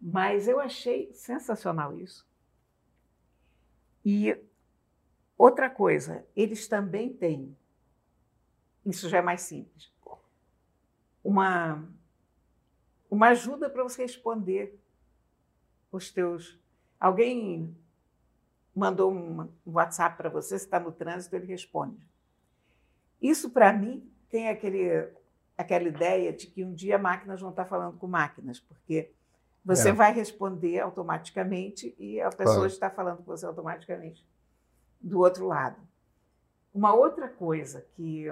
Mas 0.00 0.46
eu 0.46 0.60
achei 0.60 1.12
sensacional 1.12 1.98
isso. 1.98 2.26
E 4.04 4.38
outra 5.36 5.68
coisa, 5.68 6.24
eles 6.36 6.68
também 6.68 7.12
têm, 7.12 7.56
isso 8.86 9.08
já 9.08 9.18
é 9.18 9.22
mais 9.22 9.42
simples, 9.42 9.92
uma, 11.22 11.84
uma 13.10 13.28
ajuda 13.28 13.68
para 13.68 13.82
você 13.82 14.02
responder 14.02 14.78
os 15.90 16.10
teus. 16.10 16.58
Alguém 16.98 17.76
mandou 18.74 19.12
um 19.12 19.48
WhatsApp 19.66 20.16
para 20.16 20.28
você, 20.28 20.58
você 20.58 20.64
está 20.64 20.78
no 20.78 20.92
trânsito, 20.92 21.34
ele 21.34 21.46
responde. 21.46 22.06
Isso, 23.20 23.50
para 23.50 23.72
mim, 23.72 24.08
tem 24.28 24.48
aquele, 24.48 25.10
aquela 25.58 25.88
ideia 25.88 26.32
de 26.32 26.46
que 26.46 26.62
um 26.64 26.72
dia 26.72 26.98
máquinas 26.98 27.40
vão 27.40 27.50
estar 27.50 27.64
falando 27.64 27.98
com 27.98 28.06
máquinas, 28.06 28.60
porque 28.60 29.10
você 29.64 29.88
é. 29.88 29.92
vai 29.92 30.12
responder 30.12 30.78
automaticamente 30.78 31.94
e 31.98 32.20
a 32.20 32.28
pessoa 32.28 32.56
claro. 32.56 32.66
está 32.66 32.88
falando 32.88 33.18
com 33.18 33.24
você 33.24 33.46
automaticamente 33.46 34.24
do 35.00 35.18
outro 35.18 35.46
lado. 35.46 35.80
Uma 36.72 36.94
outra 36.94 37.28
coisa 37.28 37.84
que 37.96 38.26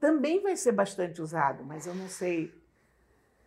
também 0.00 0.42
vai 0.42 0.56
ser 0.56 0.72
bastante 0.72 1.20
usado, 1.20 1.64
mas 1.64 1.86
eu 1.86 1.94
não 1.94 2.08
sei 2.08 2.54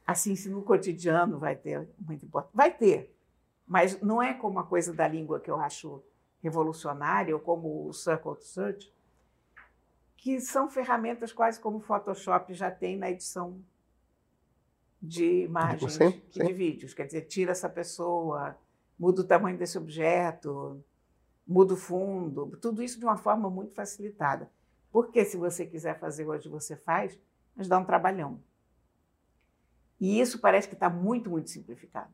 assim 0.05 0.36
se 0.36 0.50
no 0.50 0.62
cotidiano 0.62 1.38
vai 1.39 1.55
ter 1.55 1.88
muito 2.00 2.25
importante. 2.25 2.55
Vai 2.55 2.72
ter, 2.72 3.15
mas 3.65 4.01
não 4.01 4.22
é 4.22 4.34
como 4.34 4.60
a 4.60 4.63
coisa 4.63 4.93
da 4.93 5.08
língua 5.08 5.39
que 5.39 5.50
eu 5.50 5.60
acho 5.60 6.03
revolucionária, 6.41 7.34
ou 7.34 7.39
como 7.39 7.88
o 7.88 7.93
Circle 7.93 8.36
to 8.36 8.43
Search, 8.43 8.93
que 10.17 10.39
são 10.39 10.70
ferramentas 10.70 11.31
quase 11.31 11.60
como 11.60 11.77
o 11.77 11.81
Photoshop 11.81 12.53
já 12.53 12.70
tem 12.70 12.98
na 12.98 13.10
edição 13.10 13.60
de 15.01 15.43
imagens 15.43 15.93
sim, 15.93 16.22
sim. 16.31 16.46
de 16.46 16.53
vídeos. 16.53 16.93
Quer 16.93 17.05
dizer, 17.05 17.22
tira 17.22 17.51
essa 17.51 17.70
pessoa, 17.70 18.55
muda 19.00 19.22
o 19.22 19.24
tamanho 19.24 19.58
desse 19.58 19.77
objeto, 19.77 20.84
muda 21.48 21.74
o 21.74 21.77
fundo, 21.77 22.55
tudo 22.62 22.84
isso 22.84 23.00
de 23.00 23.05
uma 23.05 23.17
forma 23.17 23.50
muito 23.50 23.74
facilitada. 23.74 24.50
Porque 24.92 25.24
se 25.24 25.38
você 25.38 25.66
quiser 25.66 26.00
fazer 26.00 26.28
hoje, 26.28 26.50
você 26.50 26.76
faz, 26.76 27.18
mas 27.56 27.68
dá 27.68 27.78
um 27.78 27.86
trabalhão. 27.86 28.42
E 30.00 30.20
isso 30.20 30.40
parece 30.40 30.68
que 30.68 30.74
está 30.74 30.90
muito, 30.90 31.30
muito 31.30 31.50
simplificado. 31.50 32.12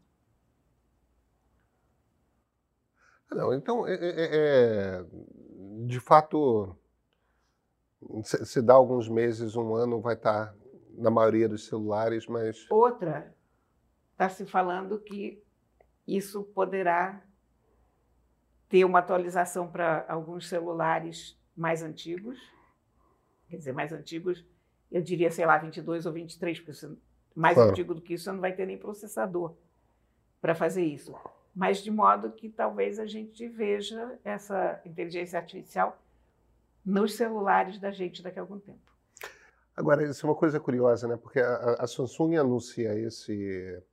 Não, 3.31 3.53
então, 3.53 3.87
é, 3.87 3.93
é, 3.93 4.35
é 4.35 5.05
de 5.85 5.99
fato, 5.99 6.75
se, 8.23 8.45
se, 8.45 8.61
dá 8.61 8.73
alguns 8.73 9.09
meses, 9.09 9.55
um 9.55 9.75
ano, 9.75 10.01
vai 10.01 10.15
estar 10.15 10.55
na 10.97 11.09
maioria 11.09 11.47
dos 11.47 11.65
celulares, 11.65 12.25
mas. 12.27 12.65
Outra, 12.69 13.35
está 14.11 14.29
se 14.29 14.45
falando 14.45 14.99
que 14.99 15.43
isso 16.07 16.43
poderá 16.43 17.21
ter 18.69 18.85
uma 18.85 18.99
atualização 18.99 19.69
para 19.69 20.05
alguns 20.09 20.47
celulares 20.47 21.39
mais 21.55 21.81
antigos, 21.83 22.39
quer 23.49 23.57
dizer, 23.57 23.73
mais 23.73 23.91
antigos, 23.91 24.45
eu 24.91 25.01
diria, 25.01 25.31
sei 25.31 25.45
lá, 25.45 25.57
22 25.57 26.05
ou 26.05 26.13
23, 26.13 26.59
porque 26.59 26.87
mais 27.35 27.55
claro. 27.55 27.71
antigo 27.71 27.93
do 27.93 28.01
que 28.01 28.13
isso, 28.13 28.25
você 28.25 28.31
não 28.31 28.41
vai 28.41 28.53
ter 28.53 28.65
nem 28.65 28.77
processador 28.77 29.55
para 30.41 30.55
fazer 30.55 30.83
isso 30.83 31.13
mas 31.57 31.79
de 31.79 31.89
modo 31.89 32.31
que 32.31 32.49
talvez 32.49 32.99
a 32.99 33.07
gente 33.07 33.47
veja 33.47 34.19
essa 34.23 34.79
inteligência 34.85 35.39
artificial 35.39 35.97
nos 36.85 37.15
celulares 37.15 37.79
da 37.79 37.89
gente 37.89 38.21
daqui 38.21 38.37
a 38.37 38.43
algum 38.43 38.59
tempo. 38.59 38.79
Agora, 39.75 40.03
isso 40.03 40.23
é 40.23 40.29
uma 40.29 40.35
coisa 40.35 40.59
curiosa, 40.59 41.07
né? 41.07 41.17
Porque 41.17 41.39
a, 41.39 41.77
a 41.79 41.87
Samsung 41.87 42.35
anuncia 42.35 42.93
esse, 42.93 43.83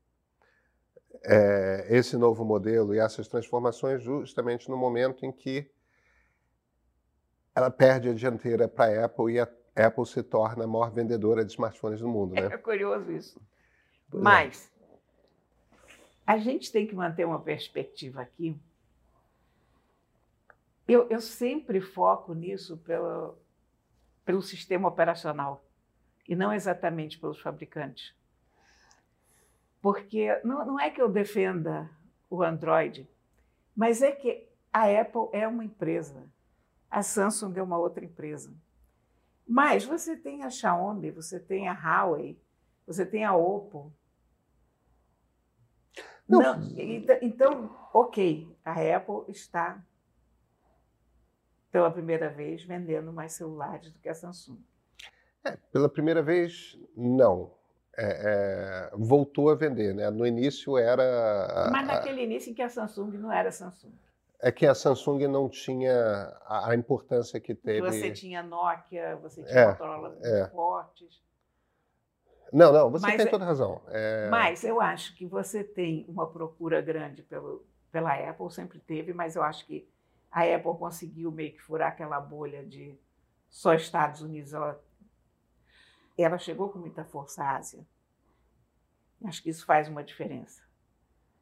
é, 1.24 1.86
esse 1.88 2.18
novo 2.18 2.44
modelo 2.44 2.94
e 2.94 2.98
essas 2.98 3.28
transformações 3.28 4.02
justamente 4.02 4.68
no 4.68 4.76
momento 4.76 5.24
em 5.24 5.32
que 5.32 5.66
ela 7.54 7.70
perde 7.70 8.08
a 8.08 8.14
dianteira 8.14 8.66
para 8.66 9.02
a 9.02 9.04
Apple 9.04 9.34
e 9.34 9.40
a 9.40 9.48
Apple 9.76 10.06
se 10.06 10.22
torna 10.22 10.64
a 10.64 10.66
maior 10.66 10.90
vendedora 10.90 11.44
de 11.44 11.52
smartphones 11.52 12.00
do 12.00 12.08
mundo, 12.08 12.34
né? 12.34 12.46
É 12.46 12.58
curioso 12.58 13.10
isso. 13.12 13.40
Pois 14.10 14.20
é. 14.20 14.24
Mas 14.24 14.72
a 16.26 16.38
gente 16.38 16.72
tem 16.72 16.86
que 16.86 16.94
manter 16.94 17.24
uma 17.24 17.40
perspectiva 17.40 18.22
aqui. 18.22 18.58
Eu, 20.86 21.08
eu 21.08 21.20
sempre 21.20 21.80
foco 21.80 22.34
nisso 22.34 22.76
pelo, 22.78 23.38
pelo 24.24 24.42
sistema 24.42 24.88
operacional 24.88 25.64
e 26.28 26.34
não 26.34 26.52
exatamente 26.52 27.18
pelos 27.18 27.40
fabricantes. 27.40 28.14
Porque 29.80 30.40
não, 30.44 30.64
não 30.64 30.80
é 30.80 30.90
que 30.90 31.00
eu 31.00 31.08
defenda 31.08 31.90
o 32.30 32.42
Android, 32.42 33.08
mas 33.76 34.02
é 34.02 34.12
que 34.12 34.48
a 34.72 34.84
Apple 34.84 35.28
é 35.32 35.46
uma 35.46 35.64
empresa, 35.64 36.26
a 36.94 37.02
Samsung 37.02 37.52
é 37.56 37.62
uma 37.62 37.76
outra 37.76 38.04
empresa. 38.04 38.54
Mas 39.46 39.84
você 39.84 40.16
tem 40.16 40.44
a 40.44 40.50
Xiaomi, 40.50 41.10
você 41.10 41.40
tem 41.40 41.68
a 41.68 41.72
Huawei, 41.72 42.40
você 42.86 43.04
tem 43.04 43.24
a 43.24 43.34
Oppo, 43.34 43.92
não. 46.28 46.40
Não, 46.40 46.78
então, 47.20 47.76
ok, 47.92 48.48
a 48.64 48.96
Apple 48.96 49.24
está 49.28 49.84
pela 51.70 51.90
primeira 51.90 52.30
vez 52.30 52.64
vendendo 52.64 53.12
mais 53.12 53.32
celulares 53.32 53.92
do 53.92 53.98
que 53.98 54.08
a 54.08 54.14
Samsung. 54.14 54.58
É, 55.44 55.58
pela 55.70 55.88
primeira 55.88 56.22
vez, 56.22 56.78
não. 56.96 57.52
É, 57.96 58.90
é, 58.92 58.96
voltou 58.96 59.50
a 59.50 59.54
vender, 59.54 59.94
né? 59.94 60.08
No 60.10 60.26
início 60.26 60.78
era. 60.78 61.68
Mas 61.70 61.86
naquele 61.86 62.20
a, 62.20 62.24
início 62.24 62.50
em 62.50 62.54
que 62.54 62.62
a 62.62 62.68
Samsung 62.68 63.18
não 63.18 63.30
era 63.30 63.52
Samsung. 63.52 63.92
É 64.44 64.52
que 64.52 64.66
a 64.66 64.74
Samsung 64.74 65.26
não 65.26 65.48
tinha 65.48 65.94
a, 66.44 66.68
a 66.68 66.74
importância 66.74 67.40
que 67.40 67.54
teve. 67.54 67.80
Você 67.80 68.10
tinha 68.10 68.42
Nokia, 68.42 69.16
você 69.16 69.42
tinha 69.42 69.58
é, 69.58 69.68
Motorola 69.68 70.18
é. 70.22 70.48
fortes. 70.48 71.24
Não, 72.52 72.70
não, 72.70 72.90
você 72.90 73.06
mas, 73.06 73.16
tem 73.16 73.26
é 73.26 73.30
toda 73.30 73.46
razão. 73.46 73.80
É... 73.88 74.28
Mas 74.28 74.62
eu 74.62 74.82
acho 74.82 75.16
que 75.16 75.24
você 75.24 75.64
tem 75.64 76.04
uma 76.06 76.26
procura 76.26 76.82
grande 76.82 77.22
pelo, 77.22 77.64
pela 77.90 78.12
Apple, 78.12 78.52
sempre 78.52 78.78
teve, 78.80 79.14
mas 79.14 79.34
eu 79.34 79.42
acho 79.42 79.64
que 79.64 79.88
a 80.30 80.42
Apple 80.42 80.76
conseguiu 80.78 81.32
meio 81.32 81.54
que 81.54 81.62
furar 81.62 81.88
aquela 81.88 82.20
bolha 82.20 82.62
de 82.66 82.94
só 83.48 83.72
Estados 83.72 84.20
Unidos. 84.20 84.52
Ela, 84.52 84.78
ela 86.18 86.36
chegou 86.36 86.68
com 86.68 86.78
muita 86.78 87.02
força 87.02 87.42
à 87.42 87.56
Ásia. 87.56 87.82
Acho 89.24 89.42
que 89.42 89.48
isso 89.48 89.64
faz 89.64 89.88
uma 89.88 90.04
diferença. 90.04 90.62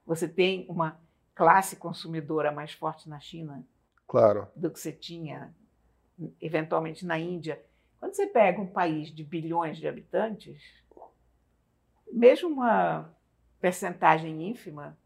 Você 0.07 0.29
tem 0.29 0.65
uma 0.69 1.01
classe 1.35 1.77
consumidora 1.77 2.53
mais 2.53 2.73
forte 2.73 3.09
na 3.09 3.21
China 3.21 3.65
claro. 4.07 4.49
do 4.55 4.71
que 4.71 4.79
você 4.79 4.93
tinha, 4.93 5.55
eventualmente, 6.41 7.07
na 7.07 7.19
Índia. 7.19 7.63
Quando 7.99 8.15
você 8.15 8.27
pega 8.27 8.61
um 8.61 8.67
país 8.67 9.09
de 9.09 9.25
bilhões 9.25 9.79
de 9.79 9.89
habitantes, 9.89 10.61
mesmo 12.13 12.51
uma 12.51 13.11
percentagem 13.61 14.51
ínfima 14.51 14.97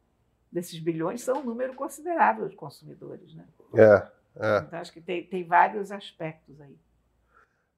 desses 0.50 0.78
bilhões 0.80 1.22
são 1.22 1.40
um 1.40 1.44
número 1.44 1.74
considerável 1.74 2.48
de 2.48 2.56
consumidores. 2.56 3.34
Né? 3.34 3.46
É, 3.74 4.10
é. 4.36 4.58
Então, 4.58 4.78
acho 4.78 4.92
que 4.92 5.00
tem, 5.00 5.24
tem 5.26 5.44
vários 5.44 5.92
aspectos 5.92 6.60
aí. 6.60 6.76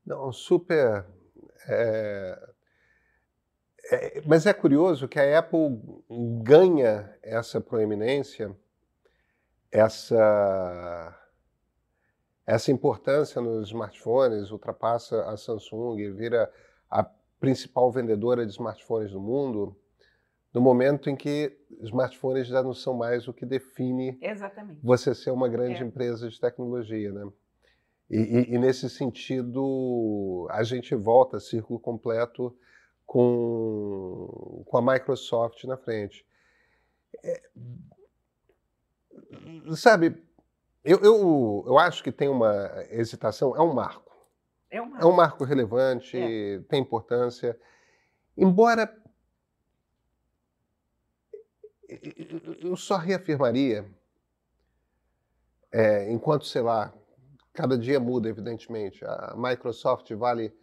Não, 0.06 0.32
super. 0.32 1.04
É, 1.66 2.50
é, 3.90 4.22
mas 4.26 4.46
é 4.46 4.52
curioso 4.52 5.08
que 5.08 5.18
a 5.18 5.38
Apple 5.38 5.78
ganha 6.42 7.12
essa 7.22 7.60
proeminência, 7.60 8.54
essa, 9.70 11.16
essa 12.46 12.70
importância 12.72 13.40
nos 13.40 13.68
smartphones, 13.68 14.50
ultrapassa 14.50 15.22
a 15.24 15.36
Samsung, 15.36 15.96
vira 16.12 16.50
a 16.90 17.04
principal 17.38 17.90
vendedora 17.92 18.44
de 18.44 18.52
smartphones 18.52 19.12
do 19.12 19.20
mundo, 19.20 19.76
no 20.52 20.60
momento 20.60 21.10
em 21.10 21.14
que 21.16 21.56
smartphones 21.82 22.46
já 22.48 22.62
não 22.62 22.72
são 22.72 22.94
mais 22.94 23.28
o 23.28 23.32
que 23.34 23.44
define 23.44 24.18
Exatamente. 24.20 24.80
você 24.82 25.14
ser 25.14 25.30
uma 25.30 25.48
grande 25.48 25.82
É. 25.82 25.86
empresa 25.86 26.28
de 26.28 26.40
tecnologia, 26.40 27.12
né? 27.12 27.30
E, 28.10 28.16
e- 28.16 28.54
e 28.54 28.58
nesse 28.58 28.88
sentido, 28.88 30.48
a 30.50 30.62
gente 30.62 30.94
volta 30.94 31.38
círculo 31.38 31.78
completo 31.78 32.56
com, 33.08 34.62
com 34.66 34.76
a 34.76 34.82
Microsoft 34.82 35.64
na 35.64 35.78
frente. 35.78 36.26
É, 37.24 37.42
sabe, 39.74 40.22
eu, 40.84 40.98
eu, 41.00 41.64
eu 41.66 41.78
acho 41.78 42.04
que 42.04 42.12
tem 42.12 42.28
uma 42.28 42.70
hesitação, 42.90 43.56
é 43.56 43.62
um 43.62 43.72
marco. 43.72 44.14
É 44.70 44.80
uma 44.82 45.00
É 45.00 45.06
um 45.06 45.12
marco 45.12 45.42
relevante, 45.42 46.18
tem 46.68 46.82
importância. 46.82 47.58
Embora 48.36 48.94
eu 52.60 52.76
só 52.76 52.98
reafirmaria, 52.98 53.90
é, 55.72 56.12
enquanto, 56.12 56.44
sei 56.44 56.60
lá, 56.60 56.92
cada 57.54 57.78
dia 57.78 57.98
muda, 57.98 58.28
evidentemente. 58.28 59.02
A 59.02 59.34
Microsoft 59.34 60.12
vale 60.12 60.54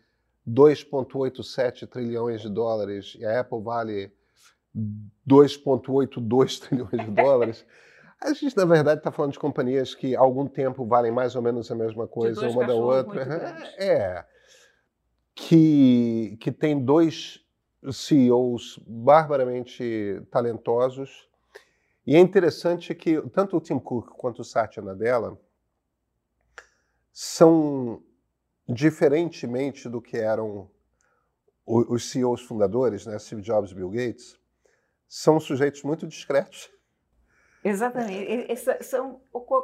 2,87 0.48 1.88
trilhões 1.88 2.42
de 2.42 2.50
dólares 2.50 3.16
e 3.20 3.26
a 3.26 3.40
Apple 3.40 3.62
vale 3.62 4.12
2,82 5.28 6.60
trilhões 6.68 7.06
de 7.06 7.12
dólares. 7.12 7.66
A 8.22 8.34
gente, 8.34 8.56
na 8.56 8.66
verdade, 8.66 9.00
está 9.00 9.12
falando 9.12 9.34
de 9.34 9.40
companhias 9.40 9.94
que 9.94 10.16
há 10.16 10.20
algum 10.20 10.48
tempo 10.48 10.86
valem 10.86 11.12
mais 11.12 11.36
ou 11.36 11.42
menos 11.42 11.70
a 11.70 11.76
mesma 11.76 12.08
coisa 12.08 12.50
uma 12.50 12.66
da 12.66 12.74
outra. 12.74 13.26
grandes. 13.26 13.74
É. 13.78 14.26
Que, 15.34 16.38
que 16.40 16.52
tem 16.52 16.84
dois 16.84 17.46
CEOs 17.92 18.80
barbaramente 18.88 20.22
talentosos. 20.32 21.28
E 22.08 22.16
é 22.16 22.20
interessante 22.20 22.94
que 22.94 23.22
tanto 23.30 23.58
o 23.58 23.62
Tim 23.62 23.80
Cook 23.80 24.10
quanto 24.10 24.42
o 24.42 24.46
Satya 24.46 24.82
Nadella 24.82 25.38
são, 27.12 28.04
diferentemente 28.68 29.88
do 29.90 30.02
que 30.02 30.18
eram 30.18 30.70
os 31.66 32.10
CEOs 32.12 32.42
fundadores, 32.44 33.06
né, 33.06 33.18
Steve 33.18 33.42
Jobs 33.42 33.72
e 33.72 33.76
Bill 33.76 33.90
Gates, 33.90 34.40
são 35.08 35.40
sujeitos 35.40 35.82
muito 35.84 36.08
discretos. 36.08 36.70
Exatamente. 37.64 38.56
São- 38.84 39.20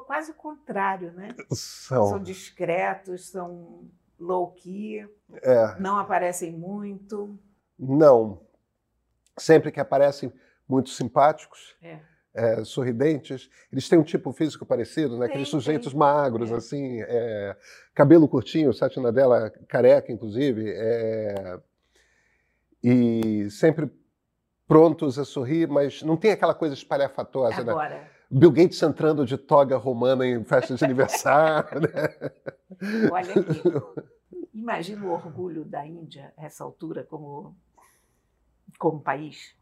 quase 0.08 0.32
o 0.32 0.34
contrário, 0.34 1.12
né? 1.14 1.36
São, 1.52 2.08
São 2.08 2.20
discretos, 2.24 3.30
são 3.30 3.88
low-key, 4.20 5.08
é, 5.44 5.80
não 5.80 5.98
aparecem 5.98 6.52
muito. 6.52 7.38
não. 7.78 8.42
Sempre 9.38 9.72
que 9.72 9.80
aparecem 9.80 10.32
muito 10.68 10.90
simpáticos, 10.90 11.76
É. 11.82 12.00
é, 12.34 12.64
sorridentes. 12.64 13.50
Eles 13.72 13.88
têm 13.90 14.00
um 14.00 14.04
tipo 14.04 14.32
físico 14.32 14.66
parecido, 14.66 15.16
né? 15.16 15.26
Tem, 15.26 15.30
Aqueles 15.32 15.50
sujeitos 15.50 15.90
tem. 15.92 16.00
magros, 16.00 16.52
É. 16.52 16.56
assim, 16.56 17.02
é, 17.02 17.56
cabelo 17.94 18.28
curtinho, 18.28 18.74
Satya 18.74 19.02
Nadella 19.02 19.50
careca, 19.68 20.12
inclusive, 20.12 20.70
é, 20.70 21.60
e 22.84 23.50
sempre 23.50 23.92
prontos 24.68 25.20
a 25.20 25.26
sorrir, 25.26 25.68
mas 25.68 26.02
não 26.02 26.16
tem 26.16 26.32
aquela 26.32 26.54
coisa 26.54 26.74
espalhafatosa, 26.74 27.64
né? 27.64 27.72
Agora, 27.72 28.10
Bill 28.30 28.52
Gates 28.52 28.82
entrando 28.82 29.26
de 29.26 29.38
toga 29.38 29.76
romana 29.76 30.26
em 30.26 30.44
festa 30.46 30.74
de 30.76 30.86
aniversário, 30.86 31.82
né? 31.82 32.32
olha 33.12 33.34
aqui. 33.34 33.62
Imagina 34.54 35.06
o 35.06 35.12
orgulho 35.12 35.66
da 35.66 35.86
Índia 35.86 36.34
a 36.38 36.46
essa 36.46 36.64
altura 36.64 37.04
como, 37.04 37.56
como 38.80 39.02
país. 39.02 39.54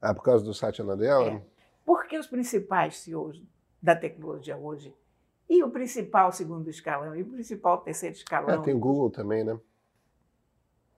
Ah, 0.00 0.12
por 0.12 0.22
causa 0.22 0.44
do 0.44 0.52
Satya 0.52 0.84
Nadella? 0.84 1.30
É. 1.34 1.55
Porque 1.86 2.18
os 2.18 2.26
principais 2.26 2.98
CEOs 2.98 3.40
da 3.80 3.94
tecnologia 3.96 4.56
hoje, 4.56 4.92
e 5.48 5.62
o 5.62 5.70
principal 5.70 6.32
segundo 6.32 6.68
escalão, 6.68 7.14
e 7.14 7.22
o 7.22 7.30
principal 7.30 7.78
terceiro 7.78 8.14
Ah, 8.14 8.18
escalão, 8.18 8.62
tem 8.62 8.74
o 8.74 8.78
Google 8.78 9.08
também, 9.10 9.44
né? 9.44 9.58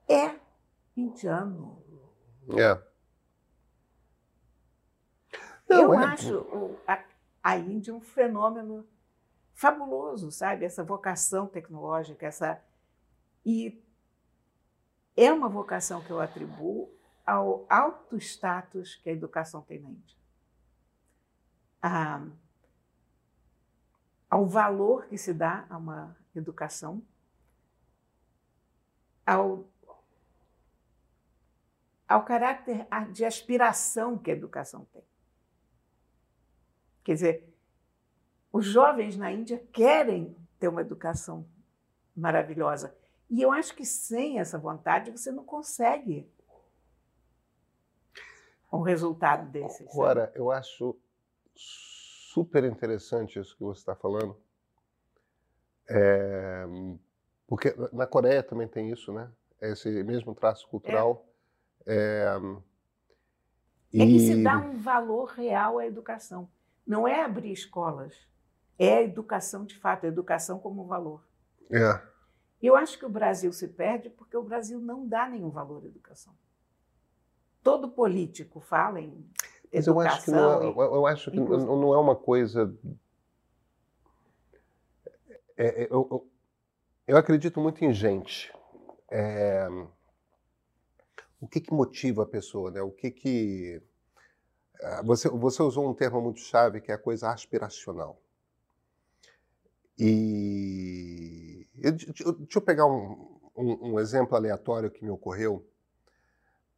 é 0.09 0.35
indiano. 0.97 1.83
É. 2.57 2.83
Não, 5.69 5.79
Eu 5.83 5.95
é- 5.95 6.05
acho 6.07 6.79
a, 6.87 7.05
a 7.43 7.57
Índia 7.59 7.95
um 7.95 8.01
fenômeno 8.01 8.87
fabuloso, 9.53 10.31
sabe? 10.33 10.65
Essa 10.65 10.83
vocação 10.83 11.47
tecnológica, 11.47 12.27
essa 12.27 12.65
e 13.45 13.83
é 15.15 15.31
uma 15.31 15.49
vocação 15.51 16.01
que 16.03 16.11
eu 16.11 16.21
atribuo 16.21 16.91
ao 17.27 17.67
alto 17.69 18.17
status 18.17 18.95
que 18.95 19.11
a 19.11 19.13
educação 19.13 19.61
tem 19.61 19.79
na 19.81 19.91
Índia, 19.91 20.17
Ah, 21.83 22.27
ao 24.29 24.47
valor 24.47 25.07
que 25.07 25.17
se 25.17 25.33
dá 25.33 25.67
a 25.71 25.77
uma 25.77 26.17
educação, 26.35 27.03
ao 29.27 29.65
ao 32.07 32.25
caráter 32.25 32.87
a- 32.91 33.05
de 33.05 33.23
aspiração 33.23 34.17
que 34.17 34.31
a 34.31 34.35
educação 34.35 34.87
tem. 34.87 35.05
Quer 37.05 37.13
dizer, 37.15 37.55
os 38.51 38.65
jovens 38.65 39.15
na 39.17 39.31
Índia 39.31 39.59
querem 39.73 40.35
ter 40.59 40.69
uma 40.69 40.81
educação 40.81 41.47
maravilhosa. 42.17 42.97
E 43.29 43.43
eu 43.43 43.53
acho 43.53 43.75
que 43.75 43.85
sem 43.85 44.39
essa 44.41 44.59
vontade 44.59 45.11
você 45.11 45.31
não 45.31 45.45
consegue 45.45 46.27
um 48.73 48.81
resultado 48.81 49.51
desse. 49.51 49.83
Agora, 49.85 50.33
eu 50.35 50.51
acho 50.51 50.99
super 51.59 52.63
interessante 52.65 53.39
isso 53.39 53.57
que 53.57 53.65
você 53.65 53.81
está 53.81 53.97
falando. 53.97 54.37
É, 55.89 56.65
porque 57.47 57.75
na 57.93 58.07
Coreia 58.07 58.43
também 58.43 58.69
tem 58.69 58.91
isso, 58.91 59.13
né? 59.13 59.31
Esse 59.61 60.05
mesmo 60.05 60.35
traço 60.35 60.69
cultural. 60.69 61.27
É, 61.85 62.27
É 63.93 64.07
que 64.07 64.21
se 64.21 64.43
dá 64.43 64.59
um 64.59 64.77
valor 64.77 65.31
real 65.31 65.79
à 65.79 65.87
educação. 65.87 66.49
Não 66.87 67.09
é 67.09 67.23
abrir 67.25 67.53
escolas, 67.53 68.15
é 68.79 68.99
a 68.99 69.03
educação 69.03 69.65
de 69.65 69.77
fato, 69.77 70.05
a 70.05 70.09
educação 70.09 70.59
como 70.59 70.87
valor. 70.87 71.27
é, 71.71 72.01
Eu 72.63 72.77
acho 72.77 72.99
que 72.99 73.05
o 73.05 73.11
Brasil 73.11 73.53
se 73.53 73.69
perde 73.69 74.11
porque 74.11 74.37
o 74.37 74.43
Brasil 74.43 74.79
não 74.79 75.07
dá 75.07 75.29
nenhum 75.29 75.51
valor 75.51 75.83
à 75.83 75.87
educação. 75.87 76.35
Todo 77.63 77.91
político 77.91 78.61
fala 78.61 79.01
em 79.01 79.29
mas 79.73 79.87
eu 79.87 80.01
acho 80.01 80.25
que, 80.25 80.31
não 80.31 80.63
é, 80.63 80.67
eu- 80.67 81.07
acho 81.07 81.31
que 81.31 81.37
inclusive- 81.39 81.71
não 81.71 81.95
é 81.95 81.99
uma 81.99 82.17
coisa. 82.17 82.75
É, 85.57 85.83
é, 85.85 85.87
eu, 85.91 86.09
eu- 86.11 86.29
eu 87.07 87.17
acredito 87.17 87.61
muito 87.61 87.85
em 87.85 87.93
gente. 87.93 88.53
É, 89.11 89.67
o 91.41 91.47
que, 91.49 91.61
que 91.61 91.73
motiva 91.73 92.23
a 92.23 92.27
pessoa, 92.27 92.71
né? 92.71 92.81
O 92.83 92.91
que 92.91 93.11
que 93.11 93.83
ah, 94.83 95.03
você, 95.05 95.29
você 95.29 95.63
usou 95.63 95.89
um 95.89 95.95
termo 95.95 96.21
muito 96.21 96.41
chave 96.41 96.81
que 96.81 96.91
é 96.93 96.95
a 96.95 96.99
coisa 96.99 97.31
aspiracional. 97.31 98.21
E 99.99 101.67
eu 101.83 101.93
deixa 101.93 102.25
eu 102.59 102.61
pegar 102.63 102.87
um, 102.87 103.41
um- 103.57 103.93
um 103.95 104.01
exemplo 104.01 104.37
aleatório 104.37 104.91
que 104.91 105.03
me 105.05 105.11
ocorreu, 105.11 105.67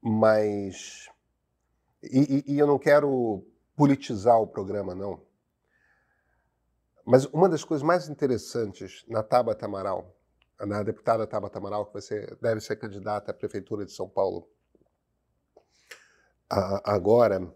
mas 0.00 1.08
e, 2.02 2.44
e- 2.48 2.54
e 2.54 2.58
eu 2.58 2.66
não 2.66 2.78
quero 2.78 3.44
politizar 3.76 4.40
o 4.40 4.46
programa, 4.46 4.94
não. 4.94 5.22
Mas 7.04 7.24
uma 7.26 7.48
das 7.48 7.64
coisas 7.64 7.82
mais 7.82 8.08
interessantes 8.08 9.04
na 9.08 9.22
Tabata 9.22 9.66
Amaral, 9.66 10.14
na 10.60 10.82
deputada 10.82 11.26
Tabata 11.26 11.58
Amaral, 11.58 11.86
que 11.86 11.94
você 11.94 12.26
deve 12.40 12.60
ser 12.60 12.76
candidata 12.76 13.30
à 13.30 13.34
Prefeitura 13.34 13.84
de 13.84 13.92
São 13.92 14.08
Paulo, 14.08 14.48
agora 16.84 17.52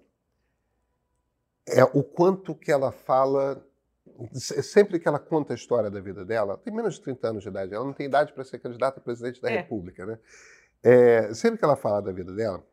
é 1.67 1.85
o 1.85 2.03
quanto 2.03 2.55
que 2.55 2.71
ela 2.71 2.93
fala. 2.93 3.65
Sempre 4.33 5.01
que 5.01 5.09
ela 5.09 5.19
conta 5.19 5.55
a 5.55 5.57
história 5.57 5.91
da 5.91 6.01
vida 6.01 6.25
dela, 6.25 6.59
tem 6.59 6.73
menos 6.73 6.95
de 6.95 7.01
30 7.03 7.29
anos 7.29 7.43
de 7.43 7.49
idade, 7.49 7.75
ela 7.75 7.85
não 7.85 7.93
tem 7.93 8.07
idade 8.07 8.33
para 8.33 8.45
ser 8.45 8.59
candidata 8.59 9.01
a 9.01 9.03
presidente 9.03 9.41
da 9.41 9.51
é. 9.51 9.57
República, 9.59 10.07
né? 10.07 10.19
É, 10.83 11.33
sempre 11.35 11.59
que 11.59 11.65
ela 11.65 11.75
fala 11.75 12.03
da 12.03 12.13
vida 12.13 12.33
dela, 12.33 12.65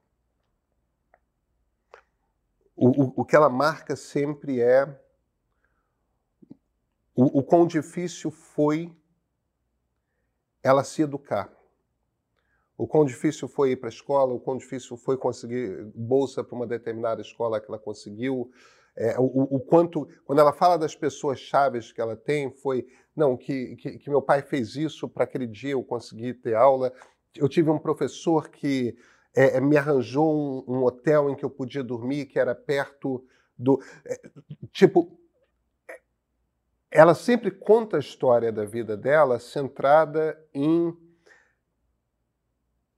o, 2.90 3.22
o, 3.22 3.26
que 3.26 3.36
ela 3.36 3.50
marca 3.50 3.96
sempre 3.96 4.60
é 4.60 4.86
o, 7.16 7.40
o 7.40 7.44
quão 7.44 7.68
difícil 7.68 8.32
foi 8.32 8.92
ela 10.64 10.84
se 10.84 11.02
educar. 11.02 11.52
O 12.78 12.88
quão 12.88 13.06
difícil 13.06 13.48
foi 13.48 13.72
ir 13.72 13.76
para 13.76 13.88
a 13.88 13.92
escola, 13.92 14.34
o 14.34 14.40
quão 14.40 14.58
difícil 14.58 14.98
foi 14.98 15.16
conseguir 15.16 15.92
bolsa 15.94 16.44
para 16.44 16.56
uma 16.56 16.66
determinada 16.66 17.22
escola 17.22 17.60
que 17.62 17.68
ela 17.68 17.78
conseguiu, 17.78 18.52
é, 18.96 19.18
o, 19.18 19.56
o, 19.56 19.60
quanto, 19.60 20.08
quando 20.26 20.40
ela 20.40 20.52
fala 20.52 20.78
das 20.78 20.96
pessoas 20.96 21.40
chaves 21.40 21.92
que 21.92 22.02
ela 22.02 22.16
tem, 22.16 22.52
foi, 22.52 22.86
não, 23.16 23.38
que, 23.38 23.76
que, 23.78 24.00
que 24.00 24.10
meu 24.10 24.22
pai 24.22 24.42
fez 24.42 24.76
isso 24.76 25.08
para 25.08 25.24
aquele 25.24 25.48
dia 25.48 25.72
eu 25.72 25.84
conseguir 25.84 26.36
ter 26.36 26.56
aula. 26.56 26.92
Eu 27.36 27.48
tive 27.48 27.70
um 27.70 27.80
professor 27.80 28.50
que 28.50 28.98
é, 29.36 29.58
é, 29.58 29.62
me 29.62 29.78
arranjou 29.78 30.66
um, 30.68 30.76
um, 30.76 30.84
hotel 30.84 31.30
em 31.30 31.36
que 31.36 31.46
eu 31.46 31.50
podia 31.50 31.84
dormir, 31.84 32.26
que 32.26 32.40
era 32.40 32.54
perto 32.54 33.26
do. 33.58 33.82
É, 34.06 34.20
tipo, 34.72 35.18
ela 36.90 37.14
sempre 37.14 37.52
conta 37.52 37.98
a 37.98 38.00
história 38.00 38.52
da 38.52 38.66
vida 38.66 38.98
dela 38.98 39.40
centrada 39.40 40.38
em 40.54 40.96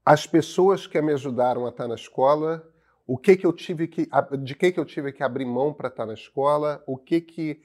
as 0.06 0.28
pessoas 0.28 0.88
que 0.88 1.02
me 1.02 1.14
ajudaram 1.14 1.66
a 1.66 1.70
estar 1.70 1.88
na 1.88 1.96
escola 1.96 2.68
o 3.06 3.18
que 3.18 3.36
que 3.36 3.46
eu 3.46 3.54
tive 3.54 3.88
que 3.88 4.10
de 4.40 4.56
que 4.56 4.72
que 4.72 4.80
eu 4.80 4.86
tive 4.86 5.12
que 5.12 5.24
abrir 5.24 5.46
mão 5.46 5.74
para 5.74 5.90
estar 5.90 6.06
na 6.06 6.14
escola, 6.14 6.82
o 6.88 6.98
que 6.98 7.20
que 7.20 7.62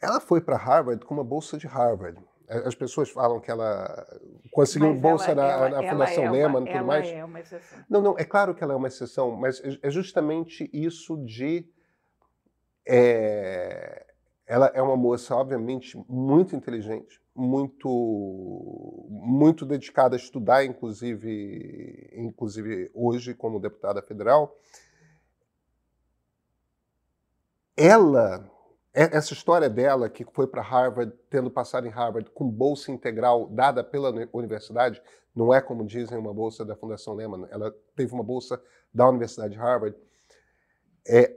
ela 0.00 0.20
foi 0.20 0.40
para 0.40 0.56
Harvard 0.56 1.04
com 1.04 1.14
uma 1.14 1.24
bolsa 1.24 1.58
de 1.58 1.66
Harvard. 1.66 2.22
As 2.48 2.74
pessoas 2.74 3.10
falam 3.10 3.40
que 3.40 3.50
ela 3.50 4.06
conseguiu 4.52 4.90
mas 4.90 5.00
bolsa 5.00 5.30
ela, 5.32 5.42
na, 5.42 5.52
ela, 5.52 5.82
na 5.82 5.90
Fundação 5.90 6.24
é 6.24 6.30
Lehman 6.30 6.62
e 6.62 6.72
tudo 6.72 6.84
mais. 6.84 7.08
É 7.08 7.24
uma 7.24 7.40
exceção. 7.40 7.78
Não, 7.90 8.00
não, 8.00 8.18
é 8.18 8.24
claro 8.24 8.54
que 8.54 8.62
ela 8.62 8.72
é 8.72 8.76
uma 8.76 8.88
exceção, 8.88 9.32
mas 9.32 9.60
é, 9.60 9.78
é 9.82 9.90
justamente 9.90 10.70
isso 10.72 11.16
de 11.24 11.68
é, 12.86 14.06
ela 14.46 14.70
é 14.72 14.80
uma 14.80 14.96
moça, 14.96 15.34
obviamente, 15.34 16.00
muito 16.08 16.54
inteligente, 16.54 17.20
muito 17.34 17.88
muito 19.10 19.66
dedicada 19.66 20.14
a 20.14 20.18
estudar, 20.18 20.64
inclusive, 20.64 22.10
inclusive 22.14 22.90
hoje 22.94 23.34
como 23.34 23.58
deputada 23.58 24.00
federal. 24.00 24.56
Ela, 27.76 28.48
essa 28.96 29.34
história 29.34 29.68
dela 29.68 30.08
que 30.08 30.24
foi 30.32 30.46
para 30.46 30.62
Harvard, 30.62 31.12
tendo 31.28 31.50
passado 31.50 31.86
em 31.86 31.90
Harvard 31.90 32.30
com 32.30 32.48
bolsa 32.48 32.90
integral 32.90 33.46
dada 33.48 33.84
pela 33.84 34.10
universidade, 34.32 35.02
não 35.34 35.52
é 35.52 35.60
como 35.60 35.84
dizem 35.84 36.16
uma 36.16 36.32
bolsa 36.32 36.64
da 36.64 36.74
Fundação 36.74 37.12
Lehman, 37.14 37.46
ela 37.50 37.74
teve 37.94 38.14
uma 38.14 38.24
bolsa 38.24 38.60
da 38.92 39.06
Universidade 39.06 39.52
de 39.52 39.58
Harvard. 39.58 39.94
É, 41.06 41.36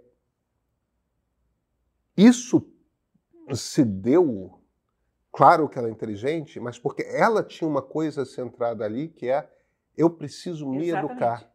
isso 2.15 2.65
se 3.53 3.83
deu 3.83 4.59
Claro 5.31 5.69
que 5.69 5.77
ela 5.77 5.87
é 5.87 5.91
inteligente, 5.91 6.59
mas 6.59 6.79
porque 6.79 7.03
ela 7.03 7.43
tinha 7.43 7.67
uma 7.67 7.81
coisa 7.81 8.25
centrada 8.25 8.83
ali 8.83 9.07
que 9.07 9.29
é 9.29 9.47
eu 9.95 10.09
preciso 10.09 10.67
me 10.67 10.87
Exatamente. 10.87 11.11
educar. 11.11 11.53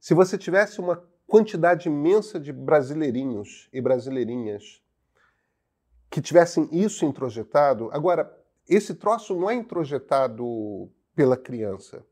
Se 0.00 0.12
você 0.12 0.36
tivesse 0.36 0.80
uma 0.80 1.02
quantidade 1.26 1.88
imensa 1.88 2.38
de 2.38 2.52
brasileirinhos 2.52 3.68
e 3.72 3.80
brasileirinhas 3.80 4.82
que 6.10 6.20
tivessem 6.20 6.68
isso 6.72 7.04
introjetado, 7.04 7.90
agora 7.92 8.32
esse 8.68 8.94
troço 8.94 9.34
não 9.34 9.50
é 9.50 9.54
introjetado 9.54 10.90
pela 11.14 11.36
criança. 11.36 12.04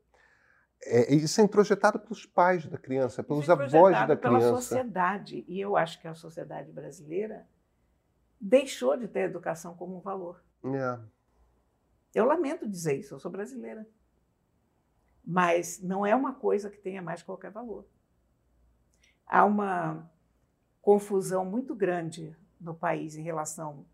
É, 0.83 1.13
isso 1.13 1.41
é 1.41 1.43
introjetado 1.43 1.99
pelos 1.99 2.25
pais 2.25 2.65
da 2.67 2.77
criança, 2.77 3.23
pelos 3.23 3.49
é 3.49 3.51
avós 3.51 3.71
da 4.07 4.15
criança. 4.15 4.19
pela 4.19 4.41
sociedade. 4.41 5.43
E 5.47 5.59
eu 5.59 5.75
acho 5.75 5.99
que 5.99 6.07
a 6.07 6.13
sociedade 6.13 6.71
brasileira 6.71 7.47
deixou 8.39 8.95
de 8.95 9.07
ter 9.07 9.21
a 9.21 9.25
educação 9.25 9.75
como 9.75 9.97
um 9.97 10.01
valor. 10.01 10.43
É. 10.63 10.99
Eu 12.13 12.25
lamento 12.25 12.67
dizer 12.67 12.97
isso, 12.97 13.15
eu 13.15 13.19
sou 13.19 13.31
brasileira. 13.31 13.87
Mas 15.25 15.81
não 15.81 16.05
é 16.05 16.15
uma 16.15 16.33
coisa 16.33 16.69
que 16.69 16.77
tenha 16.77 17.01
mais 17.01 17.23
qualquer 17.23 17.51
valor. 17.51 17.85
Há 19.25 19.43
uma 19.43 20.09
confusão 20.81 21.43
muito 21.43 21.73
grande 21.73 22.37
no 22.59 22.73
país 22.73 23.15
em 23.15 23.23
relação 23.23 23.85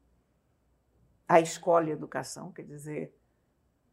à 1.28 1.40
escola 1.40 1.88
e 1.88 1.92
educação, 1.92 2.52
quer 2.52 2.64
dizer, 2.64 3.16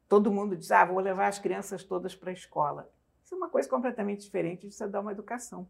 todo 0.09 0.33
mundo 0.33 0.57
diz: 0.57 0.70
ah, 0.70 0.85
vou 0.85 0.98
levar 1.00 1.28
as 1.28 1.38
crianças 1.38 1.85
todas 1.85 2.14
para 2.14 2.31
a 2.31 2.33
escola. 2.33 2.90
Isso 3.24 3.35
é 3.35 3.38
uma 3.38 3.48
coisa 3.48 3.68
completamente 3.68 4.22
diferente 4.22 4.66
de 4.66 4.74
você 4.74 4.88
dar 4.88 5.00
uma 5.00 5.12
educação 5.12 5.68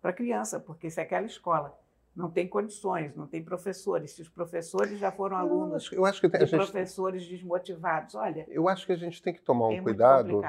para 0.00 0.10
a 0.10 0.14
criança, 0.14 0.58
porque 0.58 0.90
se 0.90 1.00
aquela 1.00 1.26
escola 1.26 1.78
não 2.14 2.28
tem 2.28 2.48
condições, 2.48 3.14
não 3.14 3.28
tem 3.28 3.44
professores. 3.44 4.12
Se 4.12 4.22
os 4.22 4.28
professores 4.28 4.98
já 4.98 5.12
foram 5.12 5.36
alunos 5.36 5.90
eu 5.92 6.04
acho 6.04 6.20
que 6.20 6.28
tem, 6.28 6.40
de 6.40 6.46
gente, 6.46 6.58
professores 6.58 7.26
desmotivados, 7.26 8.16
olha. 8.16 8.44
Eu 8.48 8.68
acho 8.68 8.84
que 8.84 8.92
a 8.92 8.96
gente 8.96 9.22
tem 9.22 9.32
que 9.32 9.40
tomar 9.40 9.68
um 9.68 9.74
é 9.74 9.80
cuidado. 9.80 10.42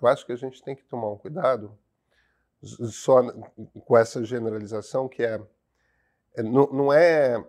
Eu 0.00 0.08
acho 0.08 0.24
que 0.24 0.32
a 0.32 0.36
gente 0.36 0.62
tem 0.62 0.74
que 0.74 0.82
tomar 0.84 1.10
um 1.10 1.18
cuidado 1.18 1.78
só 2.62 3.20
com 3.84 3.96
essa 3.98 4.24
generalização 4.24 5.08
que 5.08 5.22
é, 5.22 5.34
é 5.34 5.46
não, 6.36 6.66
não 6.66 6.92
é 6.92 7.44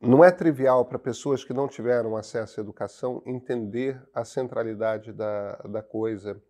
não 0.00 0.24
é 0.24 0.30
trivial 0.30 0.86
para 0.86 0.98
pessoas 0.98 1.44
que 1.44 1.52
não 1.52 1.68
tiveram 1.68 2.16
acesso 2.16 2.58
à 2.58 2.62
educação 2.62 3.22
entender 3.26 4.02
a 4.14 4.24
centralidade 4.24 5.12
da, 5.12 5.56
da 5.56 5.82
coisa. 5.82 6.42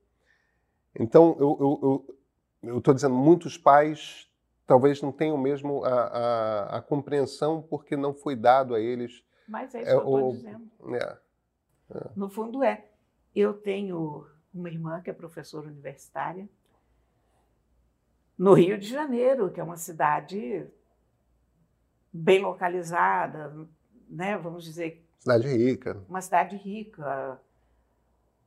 Então, 0.95 1.37
eu, 1.41 1.59
eu, 1.61 1.81
eu 1.83 2.21
eu 2.63 2.79
estou 2.79 2.93
dizendo, 2.93 3.15
muitos 3.15 3.57
pais 3.57 4.29
talvez 4.67 5.03
não 5.03 5.11
tenham 5.11 5.37
mesmo 5.37 5.85
a, 5.85 5.89
a, 5.89 6.77
a, 6.79 6.83
compreensão 6.83 7.61
porque 7.63 7.97
não 7.97 8.15
foi 8.15 8.37
dado 8.37 8.75
a 8.75 8.81
eles. 8.81 9.25
Mas 9.49 9.75
é 9.75 9.83
isso 9.83 9.91
é, 9.91 9.93
que 9.93 9.99
eu 9.99 10.17
estou 10.17 10.33
dizendo. 10.33 10.71
É, 10.95 11.19
é. 11.97 12.11
No 12.15 12.29
fundo 12.29 12.63
é. 12.63 12.87
Eu 13.35 13.55
tenho 13.55 14.27
uma 14.53 14.69
irmã 14.69 15.01
que 15.01 15.11
é 15.11 15.13
professora 15.13 15.67
universitária 15.67 16.49
no 18.41 18.55
Rio 18.55 18.79
de 18.79 18.89
Janeiro, 18.89 19.53
que 19.53 19.61
é 19.61 19.63
uma 19.63 19.77
cidade 19.77 20.67
bem 22.11 22.41
localizada, 22.41 23.69
né? 24.09 24.39
Vamos 24.39 24.65
dizer. 24.65 25.07
Cidade 25.19 25.47
rica. 25.47 26.03
Uma 26.09 26.23
cidade 26.23 26.57
rica. 26.57 27.39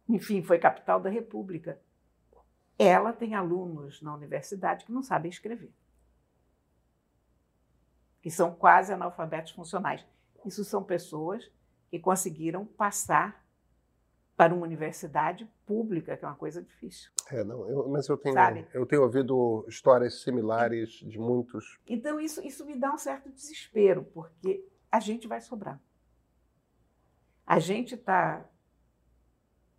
Enfim, 0.09 0.41
foi 0.41 0.57
capital 0.57 0.99
da 0.99 1.11
República. 1.11 1.79
Ela 2.75 3.13
tem 3.13 3.35
alunos 3.35 4.01
na 4.01 4.15
universidade 4.15 4.83
que 4.83 4.91
não 4.91 5.03
sabem 5.03 5.29
escrever, 5.29 5.71
que 8.19 8.31
são 8.31 8.51
quase 8.51 8.91
analfabetos 8.91 9.51
funcionais. 9.51 10.03
Isso 10.43 10.65
são 10.65 10.83
pessoas 10.83 11.51
que 11.91 11.99
conseguiram 11.99 12.65
passar 12.65 13.42
para 14.43 14.53
uma 14.53 14.65
universidade 14.65 15.49
pública, 15.65 16.17
que 16.17 16.25
é 16.25 16.27
uma 16.27 16.35
coisa 16.35 16.61
difícil. 16.61 17.09
É, 17.31 17.45
não, 17.45 17.65
eu, 17.69 17.87
mas 17.87 18.09
eu 18.09 18.17
tenho, 18.17 18.35
eu 18.73 18.85
tenho 18.85 19.03
ouvido 19.03 19.63
histórias 19.69 20.21
similares 20.21 20.89
de 20.89 21.17
muitos. 21.17 21.79
Então 21.87 22.19
isso, 22.19 22.45
isso 22.45 22.65
me 22.65 22.75
dá 22.75 22.93
um 22.93 22.97
certo 22.97 23.29
desespero, 23.29 24.03
porque 24.13 24.67
a 24.91 24.99
gente 24.99 25.29
vai 25.29 25.39
sobrar. 25.39 25.79
A 27.47 27.57
gente 27.57 27.95
está 27.95 28.45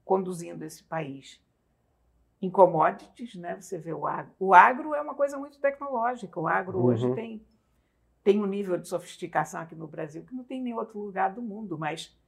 conduzindo 0.03 0.65
esse 0.65 0.83
país 0.83 1.43
em 2.41 2.49
commodities, 2.49 3.35
né? 3.35 3.61
Você 3.61 3.77
vê 3.77 3.93
o 3.93 4.07
agro. 4.07 4.33
O 4.39 4.55
agro 4.55 4.95
é 4.95 5.01
uma 5.03 5.15
coisa 5.15 5.37
muito 5.37 5.61
tecnológica. 5.61 6.41
O 6.41 6.49
agro 6.49 6.79
uhum. 6.79 6.85
hoje 6.87 7.15
tem, 7.15 7.47
tem 8.23 8.43
um 8.43 8.47
nível 8.47 8.79
de 8.79 8.89
sofisticação 8.89 9.61
aqui 9.61 9.75
no 9.75 9.87
Brasil 9.87 10.25
que 10.25 10.35
não 10.35 10.45
tem 10.45 10.61
em 10.61 10.65
nenhum 10.65 10.79
outro 10.79 10.99
lugar 10.99 11.35
do 11.35 11.43
mundo, 11.43 11.79
mas 11.79 12.19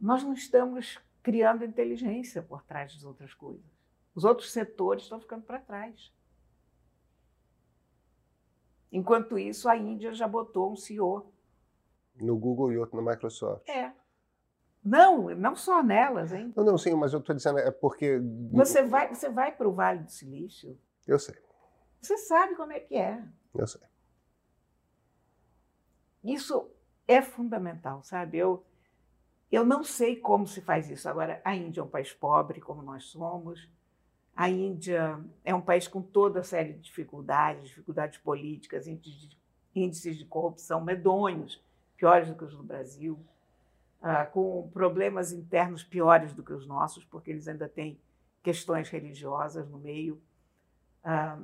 nós 0.00 0.22
não 0.22 0.32
estamos 0.32 1.00
criando 1.26 1.64
inteligência 1.64 2.40
por 2.40 2.62
trás 2.62 2.94
das 2.94 3.02
outras 3.02 3.34
coisas. 3.34 3.66
Os 4.14 4.22
outros 4.22 4.52
setores 4.52 5.02
estão 5.02 5.20
ficando 5.20 5.42
para 5.42 5.58
trás. 5.58 6.14
Enquanto 8.92 9.36
isso, 9.36 9.68
a 9.68 9.76
Índia 9.76 10.14
já 10.14 10.28
botou 10.28 10.70
um 10.70 10.76
CEO. 10.76 11.32
No 12.14 12.38
Google 12.38 12.70
e 12.70 12.78
outro 12.78 13.02
na 13.02 13.10
Microsoft. 13.10 13.68
É. 13.68 13.92
Não, 14.84 15.34
não 15.34 15.56
só 15.56 15.82
nelas, 15.82 16.32
hein? 16.32 16.52
Não, 16.54 16.62
não, 16.62 16.78
sim, 16.78 16.94
mas 16.94 17.12
eu 17.12 17.18
estou 17.18 17.34
dizendo, 17.34 17.58
é 17.58 17.72
porque. 17.72 18.20
Você 18.52 18.84
vai, 18.84 19.12
você 19.12 19.28
vai 19.28 19.50
para 19.50 19.68
o 19.68 19.72
Vale 19.72 20.04
do 20.04 20.10
Silício? 20.12 20.78
Eu 21.08 21.18
sei. 21.18 21.34
Você 22.00 22.16
sabe 22.18 22.54
como 22.54 22.70
é 22.70 22.78
que 22.78 22.94
é. 22.94 23.20
Eu 23.52 23.66
sei. 23.66 23.82
Isso 26.22 26.70
é 27.08 27.20
fundamental, 27.20 28.04
sabe? 28.04 28.38
Eu, 28.38 28.64
Eu 29.50 29.64
não 29.64 29.84
sei 29.84 30.16
como 30.16 30.46
se 30.46 30.60
faz 30.60 30.90
isso. 30.90 31.08
Agora, 31.08 31.40
a 31.44 31.54
Índia 31.54 31.80
é 31.80 31.84
um 31.84 31.88
país 31.88 32.12
pobre, 32.12 32.60
como 32.60 32.82
nós 32.82 33.04
somos. 33.04 33.68
A 34.34 34.50
Índia 34.50 35.18
é 35.44 35.54
um 35.54 35.60
país 35.60 35.86
com 35.86 36.02
toda 36.02 36.42
série 36.42 36.74
de 36.74 36.80
dificuldades, 36.80 37.68
dificuldades 37.68 38.18
políticas, 38.18 38.86
índices 39.74 40.18
de 40.18 40.24
corrupção 40.24 40.82
medonhos, 40.82 41.62
piores 41.96 42.28
do 42.28 42.34
que 42.34 42.44
os 42.44 42.54
do 42.54 42.62
Brasil, 42.62 43.18
ah, 44.02 44.26
com 44.26 44.68
problemas 44.72 45.32
internos 45.32 45.82
piores 45.82 46.34
do 46.34 46.42
que 46.42 46.52
os 46.52 46.66
nossos, 46.66 47.04
porque 47.04 47.30
eles 47.30 47.48
ainda 47.48 47.68
têm 47.68 47.98
questões 48.42 48.90
religiosas 48.90 49.68
no 49.70 49.78
meio. 49.78 50.20
Ah, 51.02 51.38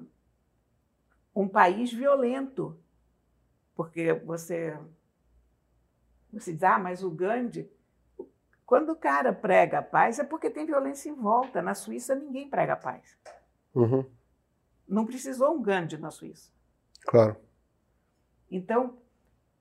um 1.35 1.49
país 1.49 1.91
violento, 1.93 2.79
porque 3.75 4.13
você, 4.13 4.79
você 6.31 6.53
diz, 6.53 6.63
ah, 6.63 6.79
mas 6.79 7.03
o 7.03 7.11
Gandhi 7.11 7.71
quando 8.67 8.91
o 8.91 8.97
cara 8.97 9.33
prega 9.33 9.79
a 9.81 9.83
paz, 9.83 10.19
é 10.19 10.25
porque 10.25 10.51
tem 10.51 10.65
violência 10.65 11.11
em 11.11 11.15
volta. 11.15 11.61
Na 11.61 11.75
Suíça, 11.75 12.15
ninguém 12.15 12.49
prega 12.49 12.75
a 12.75 12.77
paz. 12.77 13.17
Uhum. 13.75 14.05
Não 14.89 15.07
precisou 15.07 15.55
um 15.55 15.63
Gandhi 15.63 15.97
na 15.99 16.11
Suíça. 16.11 16.51
Claro. 17.07 17.37
Então, 18.51 18.99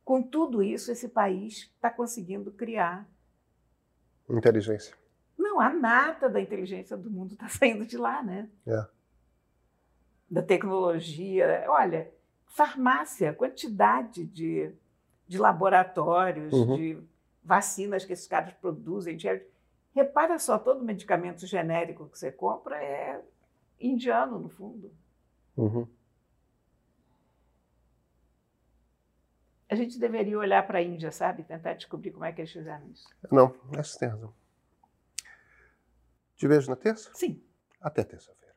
com 0.03 0.21
tudo 0.21 0.61
isso, 0.61 0.91
esse 0.91 1.07
país 1.07 1.71
está 1.75 1.89
conseguindo 1.89 2.51
criar. 2.51 3.07
Inteligência. 4.29 4.95
Não, 5.37 5.59
a 5.59 5.69
nata 5.69 6.29
da 6.29 6.39
inteligência 6.39 6.95
do 6.95 7.09
mundo 7.09 7.33
está 7.33 7.47
saindo 7.49 7.85
de 7.85 7.97
lá, 7.97 8.21
né? 8.21 8.49
É. 8.67 8.85
Da 10.29 10.41
tecnologia. 10.41 11.65
Olha, 11.67 12.11
farmácia, 12.45 13.33
quantidade 13.33 14.25
de, 14.25 14.71
de 15.27 15.37
laboratórios, 15.37 16.53
uhum. 16.53 16.75
de 16.75 17.03
vacinas 17.43 18.05
que 18.05 18.13
esses 18.13 18.27
caras 18.27 18.53
produzem. 18.53 19.17
Repara 19.93 20.39
só, 20.39 20.57
todo 20.57 20.83
medicamento 20.83 21.45
genérico 21.45 22.07
que 22.09 22.17
você 22.17 22.31
compra 22.31 22.81
é 22.81 23.21
indiano, 23.79 24.39
no 24.39 24.49
fundo. 24.49 24.93
Uhum. 25.57 25.87
A 29.67 29.75
gente 29.75 29.97
deveria 29.97 30.37
olhar 30.37 30.65
para 30.67 30.79
a 30.79 30.81
Índia, 30.81 31.11
sabe? 31.11 31.43
Tentar 31.43 31.73
descobrir 31.73 32.11
como 32.11 32.25
é 32.25 32.31
que 32.33 32.41
eles 32.41 32.51
fizeram 32.51 32.89
isso. 32.89 33.07
Não, 33.31 33.55
essa 33.77 33.97
tem 33.97 34.09
razão. 34.09 34.33
Te 36.35 36.47
vejo 36.47 36.69
na 36.69 36.75
terça? 36.75 37.09
Sim. 37.13 37.41
Até 37.79 38.03
terça-feira. 38.03 38.51